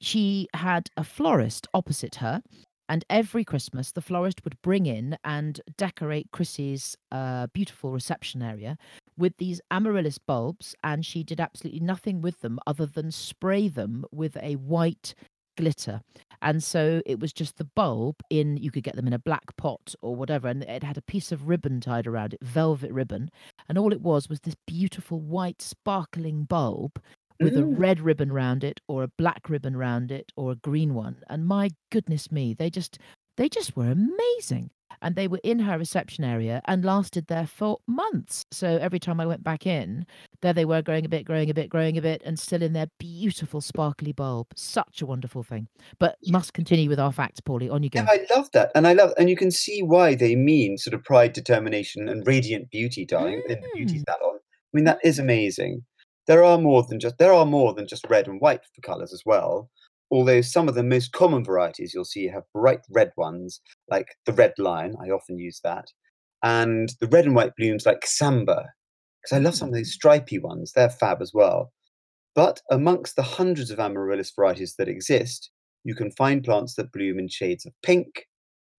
she 0.04 0.48
had 0.54 0.90
a 0.98 1.04
florist 1.04 1.68
opposite 1.74 2.16
her 2.16 2.42
and 2.90 3.06
every 3.10 3.46
Christmas, 3.46 3.92
the 3.92 4.02
florist 4.02 4.44
would 4.44 4.62
bring 4.62 4.86
in 4.86 5.18
and 5.24 5.62
decorate 5.78 6.32
Chrissy's 6.32 6.98
uh, 7.12 7.48
beautiful 7.54 7.92
reception 7.92 8.42
area 8.42 8.78
with 9.18 9.38
these 9.38 9.62
amaryllis 9.72 10.18
bulbs. 10.18 10.76
And 10.84 11.06
she 11.06 11.24
did 11.24 11.40
absolutely 11.40 11.80
nothing 11.80 12.22
with 12.22 12.42
them 12.42 12.60
other 12.68 12.86
than 12.86 13.12
spray 13.12 13.68
them 13.70 14.06
with 14.12 14.38
a 14.38 14.56
white 14.56 15.16
glitter. 15.56 16.02
And 16.42 16.62
so 16.62 17.02
it 17.06 17.20
was 17.20 17.32
just 17.32 17.58
the 17.58 17.64
bulb 17.64 18.18
in, 18.30 18.58
you 18.58 18.70
could 18.70 18.84
get 18.84 18.96
them 18.96 19.08
in 19.08 19.14
a 19.14 19.20
black 19.20 19.56
pot 19.56 19.96
or 20.02 20.16
whatever. 20.16 20.50
And 20.50 20.64
it 20.64 20.84
had 20.84 20.98
a 20.98 21.02
piece 21.02 21.32
of 21.32 21.48
ribbon 21.48 21.80
tied 21.80 22.06
around 22.06 22.34
it, 22.34 22.44
velvet 22.44 22.92
ribbon. 22.92 23.32
And 23.70 23.78
all 23.78 23.94
it 23.94 24.02
was 24.02 24.28
was 24.28 24.42
this 24.42 24.58
beautiful 24.68 25.22
white 25.22 25.62
sparkling 25.62 26.44
bulb 26.44 27.02
with 27.40 27.58
a 27.58 27.62
Mm. 27.62 27.78
red 27.80 28.00
ribbon 28.00 28.32
round 28.32 28.64
it 28.64 28.80
or 28.88 29.04
a 29.04 29.08
black 29.18 29.50
ribbon 29.50 29.76
round 29.76 30.12
it 30.12 30.32
or 30.36 30.52
a 30.52 30.56
green 30.56 30.94
one 30.94 31.18
and 31.30 31.46
my 31.48 31.70
goodness 31.92 32.32
me 32.32 32.54
they 32.54 32.70
just 32.70 33.00
they 33.38 33.50
just 33.50 33.76
were 33.76 33.90
amazing 33.90 34.70
and 35.02 35.16
they 35.16 35.28
were 35.28 35.40
in 35.44 35.58
her 35.60 35.78
reception 35.78 36.24
area 36.24 36.62
and 36.66 36.86
lasted 36.86 37.26
there 37.28 37.48
for 37.48 37.80
months 37.88 38.44
so 38.52 38.68
every 38.78 39.00
time 39.00 39.20
i 39.20 39.26
went 39.26 39.44
back 39.44 39.66
in 39.66 40.06
there 40.42 40.54
they 40.54 40.66
were 40.66 40.82
growing 40.84 41.04
a 41.06 41.10
bit 41.10 41.26
growing 41.26 41.50
a 41.50 41.54
bit 41.54 41.68
growing 41.70 41.98
a 41.98 42.02
bit 42.02 42.22
and 42.24 42.38
still 42.40 42.62
in 42.62 42.74
their 42.74 42.88
beautiful 43.00 43.60
sparkly 43.60 44.12
bulb 44.12 44.46
such 44.56 45.02
a 45.02 45.06
wonderful 45.06 45.42
thing 45.42 45.68
but 46.00 46.16
must 46.28 46.54
continue 46.54 46.88
with 46.88 47.00
our 47.00 47.12
facts 47.12 47.42
paulie 47.42 47.72
on 47.72 47.82
you 47.82 47.90
go 47.90 48.00
Yeah, 48.02 48.08
I 48.10 48.26
love 48.36 48.50
that. 48.54 48.72
And 48.76 48.86
I 48.88 48.94
love 48.94 49.14
and 49.18 49.30
you 49.30 49.36
can 49.36 49.50
see 49.52 49.82
why 49.82 50.14
they 50.16 50.36
mean 50.36 50.78
sort 50.78 50.94
of 50.94 51.04
pride, 51.04 51.34
determination, 51.34 52.08
and 52.08 52.26
radiant 52.28 52.70
beauty, 52.70 53.04
darling, 53.06 53.42
in 53.48 53.56
the 53.56 53.68
beauty 53.76 53.98
Mm. 54.00 54.04
salon. 54.08 54.38
I 54.38 54.72
mean, 54.74 54.86
that 54.86 55.00
is 55.04 55.18
amazing. 55.20 55.84
There 56.28 56.44
are 56.44 56.58
more 56.58 56.84
than 56.84 57.00
just 57.00 57.18
there 57.18 57.34
are 57.34 57.46
more 57.46 57.74
than 57.74 57.88
just 57.88 58.06
red 58.10 58.28
and 58.28 58.40
white 58.40 58.62
for 58.74 58.82
colours 58.82 59.14
as 59.14 59.24
well. 59.26 59.70
Although 60.12 60.42
some 60.42 60.68
of 60.70 60.76
the 60.76 60.84
most 60.84 61.12
common 61.12 61.44
varieties 61.44 61.94
you'll 61.94 62.06
see 62.06 62.28
have 62.28 62.44
bright 62.54 62.82
red 62.90 63.12
ones, 63.18 63.62
like 63.90 64.08
the 64.26 64.34
Red 64.34 64.54
Lion. 64.60 64.96
I 65.04 65.10
often 65.10 65.40
use 65.40 65.60
that, 65.64 65.88
and 66.44 66.94
the 67.00 67.08
red 67.08 67.26
and 67.26 67.36
white 67.36 67.56
blooms 67.58 67.86
like 67.86 68.06
samba, 68.06 68.70
because 69.22 69.36
I 69.36 69.40
love 69.40 69.56
some 69.56 69.70
of 69.70 69.74
those 69.74 69.90
mm. 69.90 69.94
stripy 69.94 70.40
ones. 70.40 70.74
They're 70.74 70.90
fab 70.90 71.22
as 71.22 71.32
well. 71.34 71.72
But 72.36 72.62
amongst 72.70 73.16
the 73.16 73.24
hundreds 73.24 73.72
of 73.72 73.80
amaryllis 73.80 74.32
varieties 74.36 74.76
that 74.78 74.88
exist, 74.88 75.52
you 75.84 75.96
can 75.96 76.12
find 76.12 76.44
plants 76.44 76.76
that 76.76 76.92
bloom 76.92 77.20
in 77.20 77.28
shades 77.28 77.66
of 77.66 77.74
pink, 77.84 78.28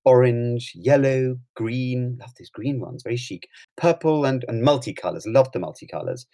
orange, 0.05 0.73
yellow, 0.75 1.37
green. 1.57 2.17
Love 2.21 2.33
these 2.37 2.51
green 2.51 2.81
ones, 2.81 3.03
very 3.03 3.17
chic. 3.17 3.49
Purple 3.77 4.25
and, 4.25 4.45
and 4.49 4.63
multicolours. 4.67 5.25
Love 5.27 5.51
the 5.53 5.59
multicolours. 5.59 6.27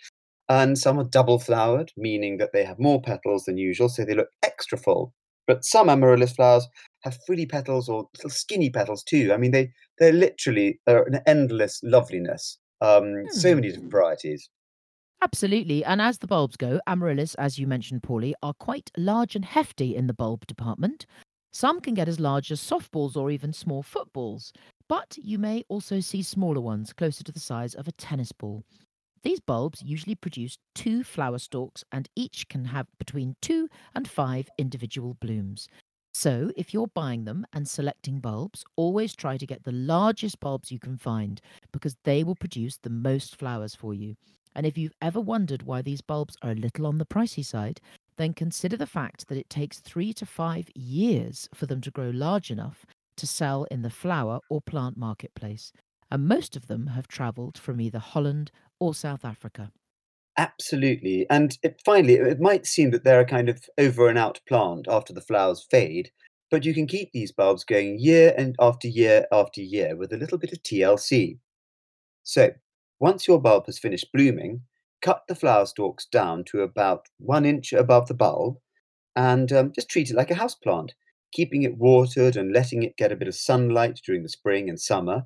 And 0.51 0.77
some 0.77 0.99
are 0.99 1.05
double 1.05 1.39
flowered, 1.39 1.93
meaning 1.97 2.39
that 2.39 2.53
they 2.53 2.65
have 2.65 2.81
more 2.81 3.01
petals 3.01 3.45
than 3.45 3.57
usual, 3.57 3.89
so 3.89 4.05
they 4.05 4.15
look 4.15 4.31
extra 4.43 4.77
full. 4.77 5.15
But 5.47 5.65
some 5.65 5.89
amaryllis 5.89 6.33
flowers 6.33 6.67
have 7.05 7.17
frilly 7.25 7.47
petals 7.47 7.89
or 7.89 8.09
little 8.17 8.31
skinny 8.31 8.69
petals 8.69 9.05
too. 9.05 9.33
I 9.33 9.37
mean, 9.37 9.53
they 9.53 9.71
they're 9.99 10.13
literally 10.13 10.81
are 10.89 11.07
an 11.07 11.21
endless 11.25 11.81
loveliness. 11.85 12.59
Um, 12.81 13.27
so 13.31 13.55
many 13.55 13.69
different 13.69 13.93
varieties. 13.93 14.51
Absolutely. 15.23 15.85
And 15.85 16.03
as 16.03 16.19
the 16.19 16.27
bulbs 16.27 16.57
go, 16.57 16.81
amaryllis, 16.87 17.35
as 17.37 17.59
you 17.59 17.67
mentioned, 17.69 18.03
Paulie, 18.03 18.33
are 18.43 18.55
quite 18.55 18.91
large 18.97 19.37
and 19.37 19.45
hefty 19.45 19.95
in 19.95 20.09
the 20.09 20.15
bulb 20.15 20.47
department. 20.47 21.07
Some 21.53 21.81
can 21.81 21.95
get 21.95 22.09
as 22.09 22.19
large 22.19 22.51
as 22.51 22.61
softballs 22.61 23.17
or 23.17 23.31
even 23.31 23.53
small 23.53 23.83
footballs, 23.83 24.53
but 24.89 25.17
you 25.23 25.39
may 25.39 25.63
also 25.69 26.01
see 26.01 26.23
smaller 26.23 26.61
ones 26.61 26.93
closer 26.93 27.23
to 27.23 27.33
the 27.33 27.41
size 27.41 27.75
of 27.75 27.87
a 27.87 27.93
tennis 27.93 28.33
ball. 28.33 28.65
These 29.23 29.41
bulbs 29.41 29.83
usually 29.83 30.15
produce 30.15 30.59
two 30.75 31.05
flower 31.05 31.39
stalks 31.39 31.85
and 31.93 32.09
each 32.17 32.49
can 32.49 32.67
have 32.67 32.87
between 32.99 33.37
two 33.43 33.69
and 33.95 34.09
five 34.09 34.49
individual 34.57 35.15
blooms. 35.21 35.69
So, 36.13 36.51
if 36.57 36.75
you're 36.75 36.89
buying 36.89 37.25
them 37.25 37.47
and 37.53 37.69
selecting 37.69 38.19
bulbs, 38.19 38.65
always 38.77 39.15
try 39.15 39.37
to 39.37 39.47
get 39.47 39.63
the 39.63 39.73
largest 39.73 40.41
bulbs 40.41 40.73
you 40.73 40.79
can 40.79 40.97
find 40.97 41.41
because 41.73 41.97
they 42.03 42.25
will 42.25 42.35
produce 42.35 42.79
the 42.79 42.91
most 42.91 43.37
flowers 43.37 43.75
for 43.75 43.95
you. 43.95 44.17
And 44.57 44.67
if 44.67 44.77
you've 44.77 44.97
ever 45.01 45.21
wondered 45.21 45.63
why 45.63 45.83
these 45.83 46.01
bulbs 46.01 46.37
are 46.43 46.51
a 46.51 46.57
little 46.57 46.87
on 46.87 46.99
the 46.99 47.07
pricey 47.07 47.45
side, 47.45 47.81
then 48.17 48.35
consider 48.35 48.77
the 48.77 48.87
fact 48.87 49.29
that 49.29 49.39
it 49.39 49.49
takes 49.49 49.79
three 49.79 50.13
to 50.15 50.27
five 50.27 50.69
years 50.75 51.49
for 51.55 51.67
them 51.67 51.81
to 51.83 51.91
grow 51.91 52.11
large 52.11 52.51
enough 52.51 52.85
to 53.17 53.27
sell 53.27 53.65
in 53.71 53.83
the 53.83 53.91
flower 53.91 54.41
or 54.49 54.61
plant 54.61 54.97
marketplace. 54.97 55.73
And 56.11 56.27
most 56.27 56.57
of 56.57 56.67
them 56.67 56.89
have 56.89 57.07
travelled 57.07 57.57
from 57.57 57.81
either 57.81 58.01
Holland 58.01 58.51
or 58.81 58.95
South 58.95 59.25
Africa. 59.25 59.71
Absolutely. 60.37 61.27
And 61.29 61.59
it, 61.63 61.81
finally, 61.85 62.15
it 62.15 62.41
might 62.41 62.67
seem 62.67 62.91
that 62.93 63.05
they're 63.05 63.21
a 63.21 63.27
kind 63.27 63.49
of 63.49 63.69
over 63.79 64.09
and 64.09 64.19
out 64.19 64.41
plant 64.49 64.87
after 64.89 65.13
the 65.13 65.21
flowers 65.21 65.67
fade, 65.71 66.11
but 66.51 66.65
you 66.65 66.73
can 66.73 66.87
keep 66.87 67.13
these 67.13 67.31
bulbs 67.31 67.63
going 67.63 67.99
year 67.99 68.35
and 68.37 68.57
after 68.59 68.89
year 68.89 69.27
after 69.31 69.61
year 69.61 69.97
with 69.97 70.13
a 70.13 70.17
little 70.17 70.39
bit 70.39 70.53
of 70.53 70.63
TLC. 70.63 71.39
So, 72.23 72.53
once 72.99 73.29
your 73.29 73.41
bulb 73.41 73.67
has 73.67 73.79
finished 73.79 74.13
blooming, 74.13 74.63
cut 75.03 75.23
the 75.29 75.35
flower 75.35 75.67
stalks 75.67 76.07
down 76.07 76.45
to 76.45 76.63
about 76.63 77.07
one 77.19 77.45
inch 77.45 77.73
above 77.73 78.09
the 78.09 78.15
bulb 78.15 78.59
and 79.17 79.53
um, 79.53 79.73
just 79.75 79.89
treat 79.89 80.11
it 80.11 80.17
like 80.17 80.31
a 80.31 80.35
house 80.35 80.55
plant, 80.55 80.95
keeping 81.33 81.63
it 81.63 81.77
watered 81.77 82.37
and 82.37 82.53
letting 82.53 82.83
it 82.83 82.97
get 82.97 83.13
a 83.13 83.17
bit 83.17 83.29
of 83.29 83.35
sunlight 83.35 84.01
during 84.05 84.23
the 84.23 84.29
spring 84.29 84.69
and 84.69 84.81
summer. 84.81 85.25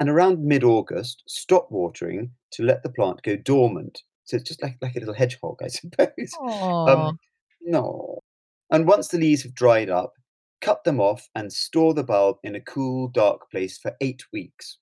And 0.00 0.08
around 0.08 0.42
mid 0.42 0.64
August, 0.64 1.22
stop 1.28 1.70
watering 1.70 2.32
to 2.52 2.64
let 2.64 2.82
the 2.82 2.90
plant 2.90 3.22
go 3.22 3.36
dormant 3.36 4.02
so 4.30 4.36
it's 4.36 4.48
just 4.48 4.62
like 4.62 4.76
like 4.80 4.94
a 4.94 5.00
little 5.00 5.14
hedgehog, 5.14 5.58
I 5.60 5.66
suppose. 5.68 6.32
Um, 6.40 7.18
no. 7.62 8.20
And 8.70 8.86
once 8.86 9.08
the 9.08 9.18
leaves 9.18 9.42
have 9.42 9.54
dried 9.56 9.90
up, 9.90 10.12
cut 10.60 10.84
them 10.84 11.00
off 11.00 11.28
and 11.34 11.52
store 11.52 11.94
the 11.94 12.04
bulb 12.04 12.36
in 12.44 12.54
a 12.54 12.60
cool, 12.60 13.08
dark 13.08 13.50
place 13.50 13.76
for 13.76 13.96
eight 14.00 14.22
weeks. 14.32 14.78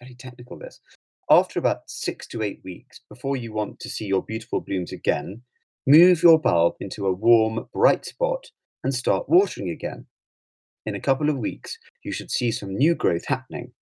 Very 0.00 0.14
technical, 0.14 0.58
this. 0.58 0.80
After 1.28 1.58
about 1.58 1.80
six 1.88 2.26
to 2.28 2.40
eight 2.40 2.60
weeks, 2.64 3.02
before 3.10 3.36
you 3.36 3.52
want 3.52 3.80
to 3.80 3.90
see 3.90 4.06
your 4.06 4.22
beautiful 4.22 4.62
blooms 4.62 4.92
again, 4.92 5.42
move 5.86 6.22
your 6.22 6.40
bulb 6.40 6.76
into 6.80 7.06
a 7.06 7.12
warm, 7.12 7.68
bright 7.74 8.06
spot 8.06 8.46
and 8.82 8.94
start 8.94 9.28
watering 9.28 9.68
again. 9.68 10.06
In 10.86 10.94
a 10.94 11.00
couple 11.00 11.28
of 11.28 11.36
weeks, 11.36 11.76
you 12.02 12.12
should 12.12 12.30
see 12.30 12.50
some 12.50 12.74
new 12.74 12.94
growth 12.94 13.26
happening. 13.26 13.72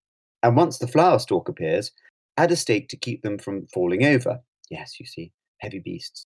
And 0.44 0.56
once 0.56 0.78
the 0.78 0.86
flower 0.86 1.18
stalk 1.18 1.48
appears, 1.48 1.90
add 2.36 2.52
a 2.52 2.56
stake 2.56 2.88
to 2.90 2.98
keep 2.98 3.22
them 3.22 3.38
from 3.38 3.66
falling 3.72 4.04
over. 4.04 4.38
Yes, 4.70 5.00
you 5.00 5.06
see, 5.06 5.32
heavy 5.58 5.78
beasts. 5.78 6.26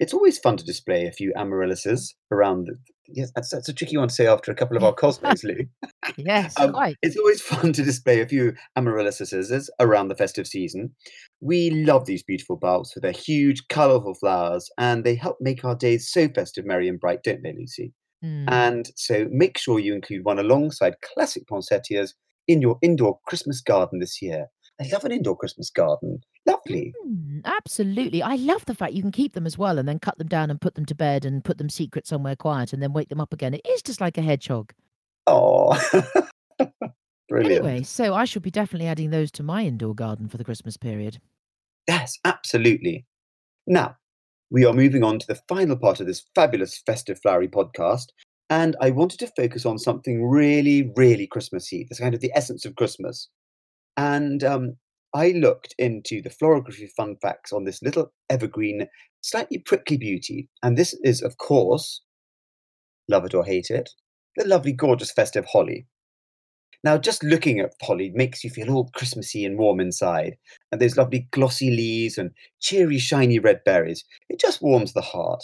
It's 0.00 0.12
always 0.12 0.36
fun 0.38 0.56
to 0.58 0.64
display 0.64 1.06
a 1.06 1.12
few 1.12 1.32
amaryllises 1.36 2.12
around. 2.32 2.66
The, 2.66 2.76
yes, 3.06 3.30
that's, 3.34 3.50
that's 3.50 3.68
a 3.68 3.72
tricky 3.72 3.96
one 3.96 4.08
to 4.08 4.14
say 4.14 4.26
after 4.26 4.50
a 4.50 4.54
couple 4.54 4.76
of 4.76 4.82
our 4.84 4.92
cosmos, 4.92 5.44
Lou. 5.44 5.64
Yes, 6.16 6.54
Um, 6.58 6.72
quite. 6.72 6.96
it's 7.02 7.16
always 7.16 7.40
fun 7.40 7.72
to 7.72 7.82
display 7.82 8.20
a 8.20 8.26
few 8.28 8.52
amaryllises 8.76 9.70
around 9.80 10.08
the 10.08 10.14
festive 10.16 10.46
season. 10.46 10.94
We 11.40 11.70
love 11.70 12.06
these 12.06 12.22
beautiful 12.24 12.56
bulbs 12.56 12.94
with 12.94 13.02
their 13.02 13.12
huge, 13.12 13.68
colourful 13.68 14.14
flowers, 14.14 14.68
and 14.76 15.04
they 15.04 15.14
help 15.14 15.36
make 15.40 15.64
our 15.64 15.74
days 15.76 16.10
so 16.10 16.28
festive, 16.28 16.64
merry, 16.66 16.88
and 16.88 16.98
bright, 17.00 17.22
don't 17.22 17.42
they, 17.42 17.52
Lucy? 17.52 17.92
Mm. 18.24 18.44
And 18.48 18.90
so 18.96 19.28
make 19.30 19.56
sure 19.56 19.78
you 19.78 19.94
include 19.94 20.24
one 20.24 20.38
alongside 20.38 20.96
classic 21.00 21.46
poinsettias 21.48 22.14
in 22.48 22.60
your 22.60 22.78
indoor 22.82 23.18
Christmas 23.26 23.60
garden 23.60 23.98
this 23.98 24.20
year. 24.22 24.46
I 24.80 24.88
love 24.92 25.04
an 25.04 25.12
indoor 25.12 25.36
Christmas 25.36 25.70
garden. 25.70 26.20
Lovely. 26.44 26.92
Mm, 27.06 27.42
absolutely. 27.44 28.22
I 28.22 28.36
love 28.36 28.64
the 28.66 28.74
fact 28.74 28.92
you 28.92 29.02
can 29.02 29.12
keep 29.12 29.32
them 29.32 29.46
as 29.46 29.56
well 29.56 29.78
and 29.78 29.88
then 29.88 29.98
cut 29.98 30.18
them 30.18 30.28
down 30.28 30.50
and 30.50 30.60
put 30.60 30.74
them 30.74 30.84
to 30.86 30.94
bed 30.94 31.24
and 31.24 31.44
put 31.44 31.58
them 31.58 31.70
secret 31.70 32.06
somewhere 32.06 32.36
quiet 32.36 32.72
and 32.72 32.82
then 32.82 32.92
wake 32.92 33.08
them 33.08 33.20
up 33.20 33.32
again. 33.32 33.54
It 33.54 33.66
is 33.66 33.82
just 33.82 34.00
like 34.00 34.18
a 34.18 34.22
hedgehog. 34.22 34.72
Oh, 35.26 35.76
brilliant. 37.28 37.64
Anyway, 37.64 37.82
so 37.82 38.14
I 38.14 38.24
should 38.26 38.42
be 38.42 38.50
definitely 38.50 38.86
adding 38.86 39.10
those 39.10 39.30
to 39.32 39.42
my 39.42 39.64
indoor 39.64 39.94
garden 39.94 40.28
for 40.28 40.36
the 40.36 40.44
Christmas 40.44 40.76
period. 40.76 41.20
Yes, 41.88 42.18
absolutely. 42.24 43.06
Now, 43.66 43.96
we 44.50 44.64
are 44.64 44.72
moving 44.72 45.02
on 45.02 45.18
to 45.18 45.26
the 45.26 45.40
final 45.48 45.76
part 45.76 46.00
of 46.00 46.06
this 46.06 46.26
fabulous 46.34 46.78
festive 46.86 47.20
flowery 47.20 47.48
podcast. 47.48 48.06
And 48.48 48.76
I 48.80 48.90
wanted 48.90 49.18
to 49.20 49.32
focus 49.36 49.66
on 49.66 49.78
something 49.78 50.24
really, 50.24 50.92
really 50.96 51.26
Christmassy, 51.26 51.84
that's 51.88 52.00
kind 52.00 52.14
of 52.14 52.20
the 52.20 52.32
essence 52.34 52.64
of 52.64 52.76
Christmas. 52.76 53.28
And 53.96 54.44
um, 54.44 54.76
I 55.14 55.30
looked 55.30 55.74
into 55.78 56.22
the 56.22 56.30
florography 56.30 56.90
fun 56.96 57.16
facts 57.22 57.52
on 57.52 57.64
this 57.64 57.82
little 57.82 58.12
evergreen, 58.30 58.86
slightly 59.22 59.58
prickly 59.58 59.96
beauty. 59.96 60.48
And 60.62 60.76
this 60.76 60.94
is, 61.02 61.22
of 61.22 61.38
course, 61.38 62.02
love 63.08 63.24
it 63.24 63.34
or 63.34 63.44
hate 63.44 63.70
it, 63.70 63.90
the 64.36 64.46
lovely, 64.46 64.72
gorgeous 64.72 65.12
festive 65.12 65.46
holly. 65.46 65.86
Now, 66.84 66.98
just 66.98 67.24
looking 67.24 67.58
at 67.58 67.72
holly 67.82 68.10
makes 68.14 68.44
you 68.44 68.50
feel 68.50 68.70
all 68.70 68.90
Christmassy 68.94 69.44
and 69.44 69.58
warm 69.58 69.80
inside. 69.80 70.36
And 70.70 70.80
those 70.80 70.96
lovely 70.96 71.28
glossy 71.32 71.70
leaves 71.70 72.18
and 72.18 72.30
cheery, 72.60 72.98
shiny 72.98 73.38
red 73.38 73.64
berries. 73.64 74.04
It 74.28 74.38
just 74.38 74.62
warms 74.62 74.92
the 74.92 75.00
heart. 75.00 75.42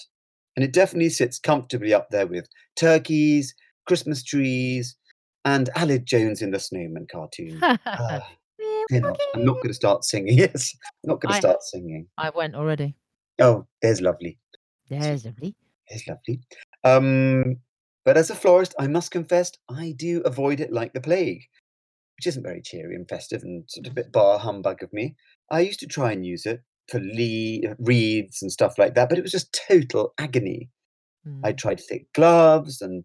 And 0.56 0.64
it 0.64 0.72
definitely 0.72 1.08
sits 1.08 1.38
comfortably 1.38 1.94
up 1.94 2.10
there 2.10 2.26
with 2.26 2.48
turkeys, 2.76 3.54
Christmas 3.86 4.22
trees, 4.22 4.96
and 5.44 5.70
Aled 5.76 6.04
Jones 6.04 6.42
in 6.42 6.50
the 6.50 6.58
Snowman 6.58 7.06
cartoon. 7.10 7.58
Ah, 7.62 8.28
fear 8.88 9.00
not. 9.00 9.18
I'm 9.34 9.44
not 9.44 9.54
going 9.54 9.68
to 9.68 9.74
start 9.74 10.04
singing. 10.04 10.38
Yes, 10.38 10.74
I'm 11.04 11.08
not 11.10 11.20
going 11.20 11.32
to 11.32 11.38
start 11.38 11.62
singing. 11.62 12.06
I 12.18 12.30
went 12.30 12.54
already. 12.54 12.96
Oh, 13.40 13.66
there's 13.80 14.00
lovely. 14.00 14.38
There's 14.88 15.24
lovely. 15.24 15.56
There's 15.88 16.06
lovely. 16.06 16.40
Um, 16.84 17.56
but 18.04 18.16
as 18.16 18.30
a 18.30 18.34
florist, 18.34 18.74
I 18.78 18.88
must 18.88 19.10
confess, 19.10 19.52
I 19.70 19.94
do 19.96 20.20
avoid 20.24 20.60
it 20.60 20.72
like 20.72 20.92
the 20.92 21.00
plague, 21.00 21.42
which 22.16 22.26
isn't 22.26 22.42
very 22.42 22.60
cheery 22.60 22.94
and 22.94 23.08
festive 23.08 23.42
and 23.42 23.64
sort 23.68 23.86
of 23.86 23.92
a 23.92 23.94
bit 23.94 24.12
bar 24.12 24.38
humbug 24.38 24.82
of 24.82 24.92
me. 24.92 25.16
I 25.50 25.60
used 25.60 25.80
to 25.80 25.86
try 25.86 26.12
and 26.12 26.26
use 26.26 26.46
it 26.46 26.60
for 26.88 27.00
le- 27.00 27.74
wreaths 27.78 28.42
and 28.42 28.52
stuff 28.52 28.78
like 28.78 28.94
that, 28.94 29.08
but 29.08 29.18
it 29.18 29.22
was 29.22 29.32
just 29.32 29.58
total 29.68 30.14
agony. 30.18 30.68
I 31.44 31.52
Mm. 31.52 31.56
tried 31.58 31.80
thick 31.80 32.12
gloves, 32.14 32.80
and 32.82 33.04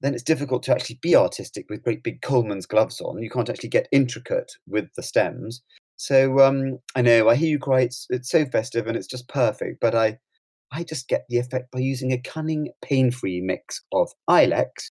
then 0.00 0.14
it's 0.14 0.22
difficult 0.22 0.62
to 0.64 0.72
actually 0.72 0.98
be 1.02 1.16
artistic 1.16 1.66
with 1.70 1.82
great 1.82 2.02
big 2.02 2.20
Coleman's 2.22 2.66
gloves 2.66 3.00
on. 3.00 3.22
You 3.22 3.30
can't 3.30 3.48
actually 3.48 3.70
get 3.70 3.88
intricate 3.92 4.52
with 4.66 4.86
the 4.96 5.02
stems. 5.02 5.62
So 5.96 6.40
um, 6.40 6.78
I 6.96 7.02
know 7.02 7.28
I 7.28 7.36
hear 7.36 7.48
you 7.50 7.58
cry. 7.58 7.82
It's 7.82 8.06
it's 8.10 8.30
so 8.30 8.44
festive 8.46 8.86
and 8.86 8.96
it's 8.96 9.06
just 9.06 9.28
perfect, 9.28 9.80
but 9.80 9.94
I 9.94 10.18
I 10.72 10.82
just 10.82 11.08
get 11.08 11.24
the 11.28 11.38
effect 11.38 11.70
by 11.70 11.78
using 11.78 12.12
a 12.12 12.20
cunning, 12.20 12.70
pain-free 12.82 13.40
mix 13.42 13.80
of 13.92 14.10
ilex, 14.28 14.90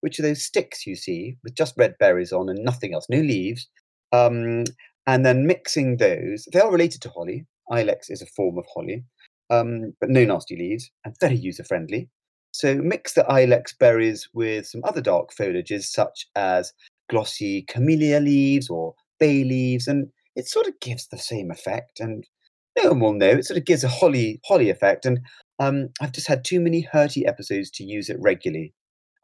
which 0.00 0.18
are 0.18 0.22
those 0.22 0.44
sticks 0.44 0.86
you 0.86 0.94
see 0.96 1.36
with 1.42 1.56
just 1.56 1.74
red 1.76 1.96
berries 1.98 2.32
on 2.32 2.48
and 2.48 2.64
nothing 2.64 2.94
else, 2.94 3.06
no 3.10 3.18
leaves, 3.18 3.68
um, 4.12 4.64
and 5.06 5.26
then 5.26 5.46
mixing 5.46 5.96
those. 5.96 6.46
They 6.52 6.60
are 6.60 6.70
related 6.70 7.02
to 7.02 7.08
holly. 7.10 7.46
Ilex 7.70 8.10
is 8.10 8.22
a 8.22 8.26
form 8.26 8.58
of 8.58 8.64
holly, 8.72 9.04
um, 9.50 9.94
but 10.00 10.10
no 10.10 10.24
nasty 10.24 10.56
leaves 10.56 10.90
and 11.04 11.14
very 11.20 11.36
user-friendly. 11.36 12.08
So 12.52 12.76
mix 12.76 13.14
the 13.14 13.24
ilex 13.24 13.76
berries 13.76 14.28
with 14.32 14.66
some 14.66 14.82
other 14.84 15.00
dark 15.00 15.34
foliages 15.34 15.84
such 15.84 16.26
as 16.36 16.72
glossy 17.10 17.62
camellia 17.62 18.20
leaves 18.20 18.70
or 18.70 18.94
bay 19.18 19.42
leaves, 19.44 19.88
and 19.88 20.08
it 20.36 20.46
sort 20.46 20.68
of 20.68 20.78
gives 20.80 21.08
the 21.08 21.18
same 21.18 21.50
effect. 21.50 22.00
And 22.00 22.24
no 22.80 22.90
one 22.90 23.00
will 23.00 23.12
know. 23.14 23.30
It 23.30 23.44
sort 23.44 23.58
of 23.58 23.64
gives 23.64 23.84
a 23.84 23.88
holly 23.88 24.40
holly 24.44 24.70
effect. 24.70 25.04
And 25.04 25.20
um, 25.58 25.88
I've 26.00 26.12
just 26.12 26.28
had 26.28 26.44
too 26.44 26.60
many 26.60 26.88
hurty 26.92 27.26
episodes 27.26 27.70
to 27.72 27.84
use 27.84 28.08
it 28.08 28.18
regularly. 28.20 28.72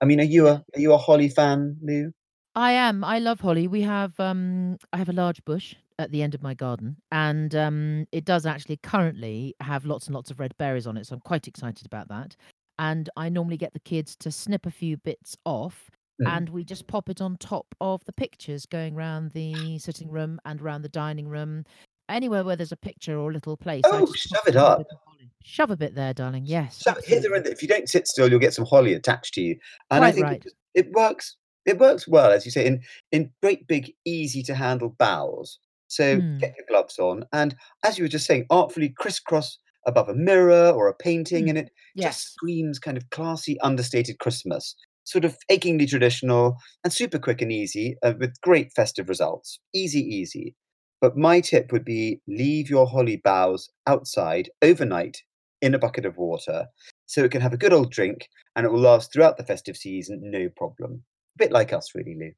I 0.00 0.06
mean, 0.06 0.20
are 0.20 0.24
you 0.24 0.48
a 0.48 0.64
are 0.74 0.80
you 0.80 0.92
a 0.92 0.98
holly 0.98 1.28
fan, 1.28 1.76
Lou? 1.82 2.12
I 2.54 2.72
am. 2.72 3.04
I 3.04 3.20
love 3.20 3.40
holly. 3.40 3.68
We 3.68 3.82
have 3.82 4.18
um 4.18 4.76
I 4.92 4.96
have 4.96 5.08
a 5.08 5.12
large 5.12 5.44
bush 5.44 5.76
at 6.00 6.10
the 6.10 6.22
end 6.22 6.34
of 6.34 6.42
my 6.42 6.54
garden 6.54 6.96
and 7.12 7.54
um 7.54 8.06
it 8.10 8.24
does 8.24 8.46
actually 8.46 8.78
currently 8.78 9.54
have 9.60 9.84
lots 9.84 10.06
and 10.06 10.14
lots 10.14 10.30
of 10.30 10.40
red 10.40 10.54
berries 10.58 10.86
on 10.86 10.96
it, 10.96 11.06
so 11.06 11.14
I'm 11.14 11.20
quite 11.20 11.46
excited 11.46 11.86
about 11.86 12.08
that. 12.08 12.34
And 12.78 13.10
I 13.16 13.28
normally 13.28 13.58
get 13.58 13.74
the 13.74 13.80
kids 13.80 14.16
to 14.16 14.30
snip 14.32 14.64
a 14.66 14.70
few 14.70 14.96
bits 14.96 15.36
off 15.44 15.90
Mm. 16.20 16.36
and 16.36 16.48
we 16.50 16.64
just 16.64 16.86
pop 16.86 17.08
it 17.08 17.22
on 17.22 17.38
top 17.38 17.66
of 17.80 18.04
the 18.04 18.12
pictures 18.12 18.66
going 18.66 18.94
round 18.94 19.30
the 19.32 19.78
sitting 19.78 20.10
room 20.10 20.38
and 20.44 20.60
around 20.60 20.82
the 20.82 20.88
dining 20.90 21.26
room. 21.28 21.64
Anywhere 22.10 22.44
where 22.44 22.56
there's 22.56 22.72
a 22.72 22.76
picture 22.76 23.16
or 23.18 23.30
a 23.30 23.32
little 23.32 23.56
place. 23.56 23.82
I 23.86 24.00
Oh, 24.02 24.12
shove 24.12 24.46
it 24.46 24.54
up. 24.56 24.78
bit 24.78 24.88
of 24.92 24.98
holly. 25.06 25.30
Shove 25.44 25.70
a 25.70 25.76
bit 25.78 25.94
there, 25.94 26.12
darling. 26.12 26.44
Yes. 26.44 26.76
So 26.82 26.94
hither 27.06 27.34
and 27.34 27.46
and 27.46 27.54
if 27.54 27.62
you 27.62 27.68
don't 27.68 27.88
sit 27.88 28.06
still, 28.06 28.28
you'll 28.28 28.38
get 28.38 28.52
some 28.52 28.66
holly 28.66 28.92
attached 28.92 29.32
to 29.34 29.40
you. 29.40 29.56
And 29.90 30.04
I 30.04 30.12
think 30.12 30.26
right. 30.26 30.44
it, 30.44 30.52
it 30.74 30.92
works. 30.92 31.36
It 31.64 31.78
works 31.78 32.06
well, 32.06 32.30
as 32.32 32.44
you 32.44 32.50
say, 32.50 32.66
in 32.66 32.82
in 33.12 33.30
great 33.42 33.66
big, 33.66 33.94
easy 34.04 34.42
to 34.42 34.54
handle 34.54 34.90
bowls. 34.98 35.58
So 35.90 36.22
Mm. 36.22 36.40
get 36.40 36.54
your 36.56 36.66
gloves 36.68 36.98
on, 36.98 37.24
and 37.32 37.54
as 37.84 37.98
you 37.98 38.04
were 38.04 38.08
just 38.08 38.26
saying, 38.26 38.46
artfully 38.50 38.90
crisscross 38.90 39.58
above 39.86 40.08
a 40.08 40.14
mirror 40.14 40.70
or 40.70 40.88
a 40.88 40.94
painting, 40.94 41.48
Mm. 41.48 41.50
and 41.50 41.58
it 41.58 41.70
just 42.00 42.22
Yes. 42.22 42.32
screams 42.32 42.78
kind 42.78 42.96
of 42.96 43.10
classy, 43.10 43.60
understated 43.60 44.18
Christmas. 44.20 44.74
Sort 45.04 45.24
of 45.24 45.36
achingly 45.50 45.86
traditional 45.86 46.56
and 46.84 46.92
super 46.92 47.18
quick 47.18 47.42
and 47.42 47.52
easy, 47.52 47.96
uh, 48.02 48.14
with 48.20 48.40
great 48.42 48.72
festive 48.74 49.08
results. 49.08 49.58
Easy, 49.74 50.00
easy. 50.00 50.54
But 51.00 51.16
my 51.16 51.40
tip 51.40 51.72
would 51.72 51.84
be 51.84 52.20
leave 52.28 52.70
your 52.70 52.86
holly 52.86 53.16
boughs 53.16 53.70
outside 53.86 54.50
overnight 54.62 55.22
in 55.62 55.74
a 55.74 55.78
bucket 55.78 56.06
of 56.06 56.16
water 56.18 56.68
so 57.06 57.24
it 57.24 57.32
can 57.32 57.40
have 57.42 57.52
a 57.54 57.58
good 57.58 57.72
old 57.72 57.90
drink 57.92 58.28
and 58.56 58.64
it 58.66 58.70
will 58.70 58.80
last 58.80 59.12
throughout 59.12 59.36
the 59.38 59.44
festive 59.44 59.76
season, 59.76 60.20
no 60.22 60.48
problem. 60.50 61.04
A 61.36 61.38
bit 61.38 61.52
like 61.52 61.72
us, 61.72 61.94
really, 61.94 62.14
Lou. 62.18 62.32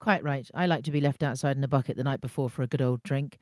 Quite 0.00 0.22
right. 0.22 0.48
I 0.54 0.66
like 0.66 0.84
to 0.84 0.90
be 0.90 1.00
left 1.00 1.22
outside 1.22 1.56
in 1.56 1.64
a 1.64 1.68
bucket 1.68 1.96
the 1.96 2.04
night 2.04 2.20
before 2.20 2.50
for 2.50 2.62
a 2.62 2.66
good 2.66 2.82
old 2.82 3.02
drink. 3.02 3.38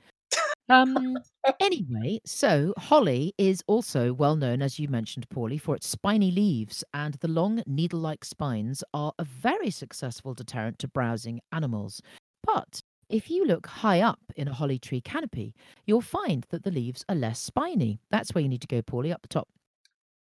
Um, 0.69 1.19
anyway, 1.61 2.21
so 2.25 2.73
holly 2.79 3.35
is 3.39 3.63
also 3.67 4.13
well 4.13 4.37
known, 4.37 4.63
as 4.63 4.79
you 4.79 4.89
mentioned, 4.89 5.29
Paulie, 5.29 5.61
for 5.61 5.75
its 5.75 5.87
spiny 5.87 6.31
leaves, 6.31 6.85
and 6.95 7.15
the 7.15 7.29
long 7.29 7.63
needle 7.67 8.01
like 8.01 8.25
spines 8.25 8.83
are 8.95 9.13
a 9.19 9.25
very 9.25 9.71
successful 9.71 10.33
deterrent 10.33 10.79
to 10.79 10.89
browsing 10.89 11.41
animals. 11.53 12.01
But 12.45 12.81
if 13.09 13.31
you 13.31 13.45
look 13.45 13.67
high 13.67 14.01
up 14.01 14.21
in 14.37 14.49
a 14.49 14.55
holly 14.55 14.79
tree 14.79 15.01
canopy, 15.01 15.55
you'll 15.87 16.01
find 16.01 16.47
that 16.51 16.65
the 16.65 16.71
leaves 16.71 17.05
are 17.09 17.15
less 17.15 17.41
spiny. 17.41 18.01
That's 18.11 18.35
where 18.35 18.43
you 18.43 18.49
need 18.49 18.63
to 18.63 18.67
go, 18.67 18.81
Paulie, 18.81 19.13
up 19.13 19.23
the 19.23 19.29
top. 19.29 19.49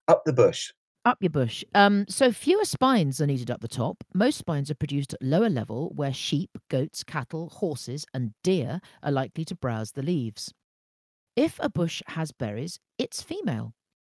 Up 0.07 0.23
the 0.25 0.33
bush. 0.33 0.71
Up 1.03 1.17
your 1.21 1.31
bush. 1.31 1.63
Um, 1.73 2.05
so 2.07 2.31
fewer 2.31 2.63
spines 2.63 3.19
are 3.19 3.25
needed 3.25 3.49
up 3.49 3.61
the 3.61 3.67
top. 3.67 4.03
Most 4.13 4.37
spines 4.37 4.69
are 4.69 4.75
produced 4.75 5.13
at 5.15 5.21
lower 5.23 5.49
level 5.49 5.91
where 5.95 6.13
sheep, 6.13 6.51
goats, 6.69 7.03
cattle, 7.03 7.49
horses, 7.49 8.05
and 8.13 8.33
deer 8.43 8.79
are 9.01 9.11
likely 9.11 9.43
to 9.45 9.55
browse 9.55 9.93
the 9.93 10.03
leaves. 10.03 10.53
If 11.35 11.59
a 11.59 11.69
bush 11.69 12.03
has 12.07 12.31
berries, 12.31 12.79
it's 12.99 13.23
female. 13.23 13.73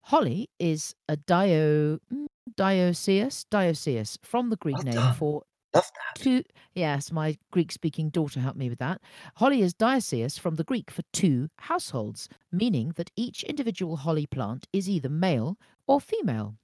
Holly 0.06 0.50
is 0.60 0.94
a 1.08 1.16
dio, 1.16 2.00
mm, 2.14 2.26
dioecious, 2.58 3.46
dioecious 3.50 4.18
from 4.22 4.50
the 4.50 4.58
Greek 4.58 4.76
Well 4.76 4.84
name 4.84 5.14
for 5.14 5.44
Love 5.74 5.90
that. 5.96 6.22
two. 6.22 6.44
Yes, 6.76 7.12
my 7.14 7.38
Greek 7.52 7.72
speaking 7.72 8.10
daughter 8.10 8.42
helped 8.42 8.58
me 8.58 8.70
with 8.70 8.80
that. 8.80 9.02
Holly 9.38 9.62
is 9.62 9.74
dioecious 9.74 10.38
from 10.38 10.56
the 10.56 10.66
Greek 10.66 10.92
for 10.92 11.04
two 11.14 11.50
households, 11.60 12.28
meaning 12.52 12.92
that 12.98 13.10
each 13.16 13.44
individual 13.44 13.96
holly 13.96 14.26
plant 14.28 14.68
is 14.74 14.90
either 14.90 15.10
male 15.10 15.58
or 15.88 16.02
female. 16.02 16.58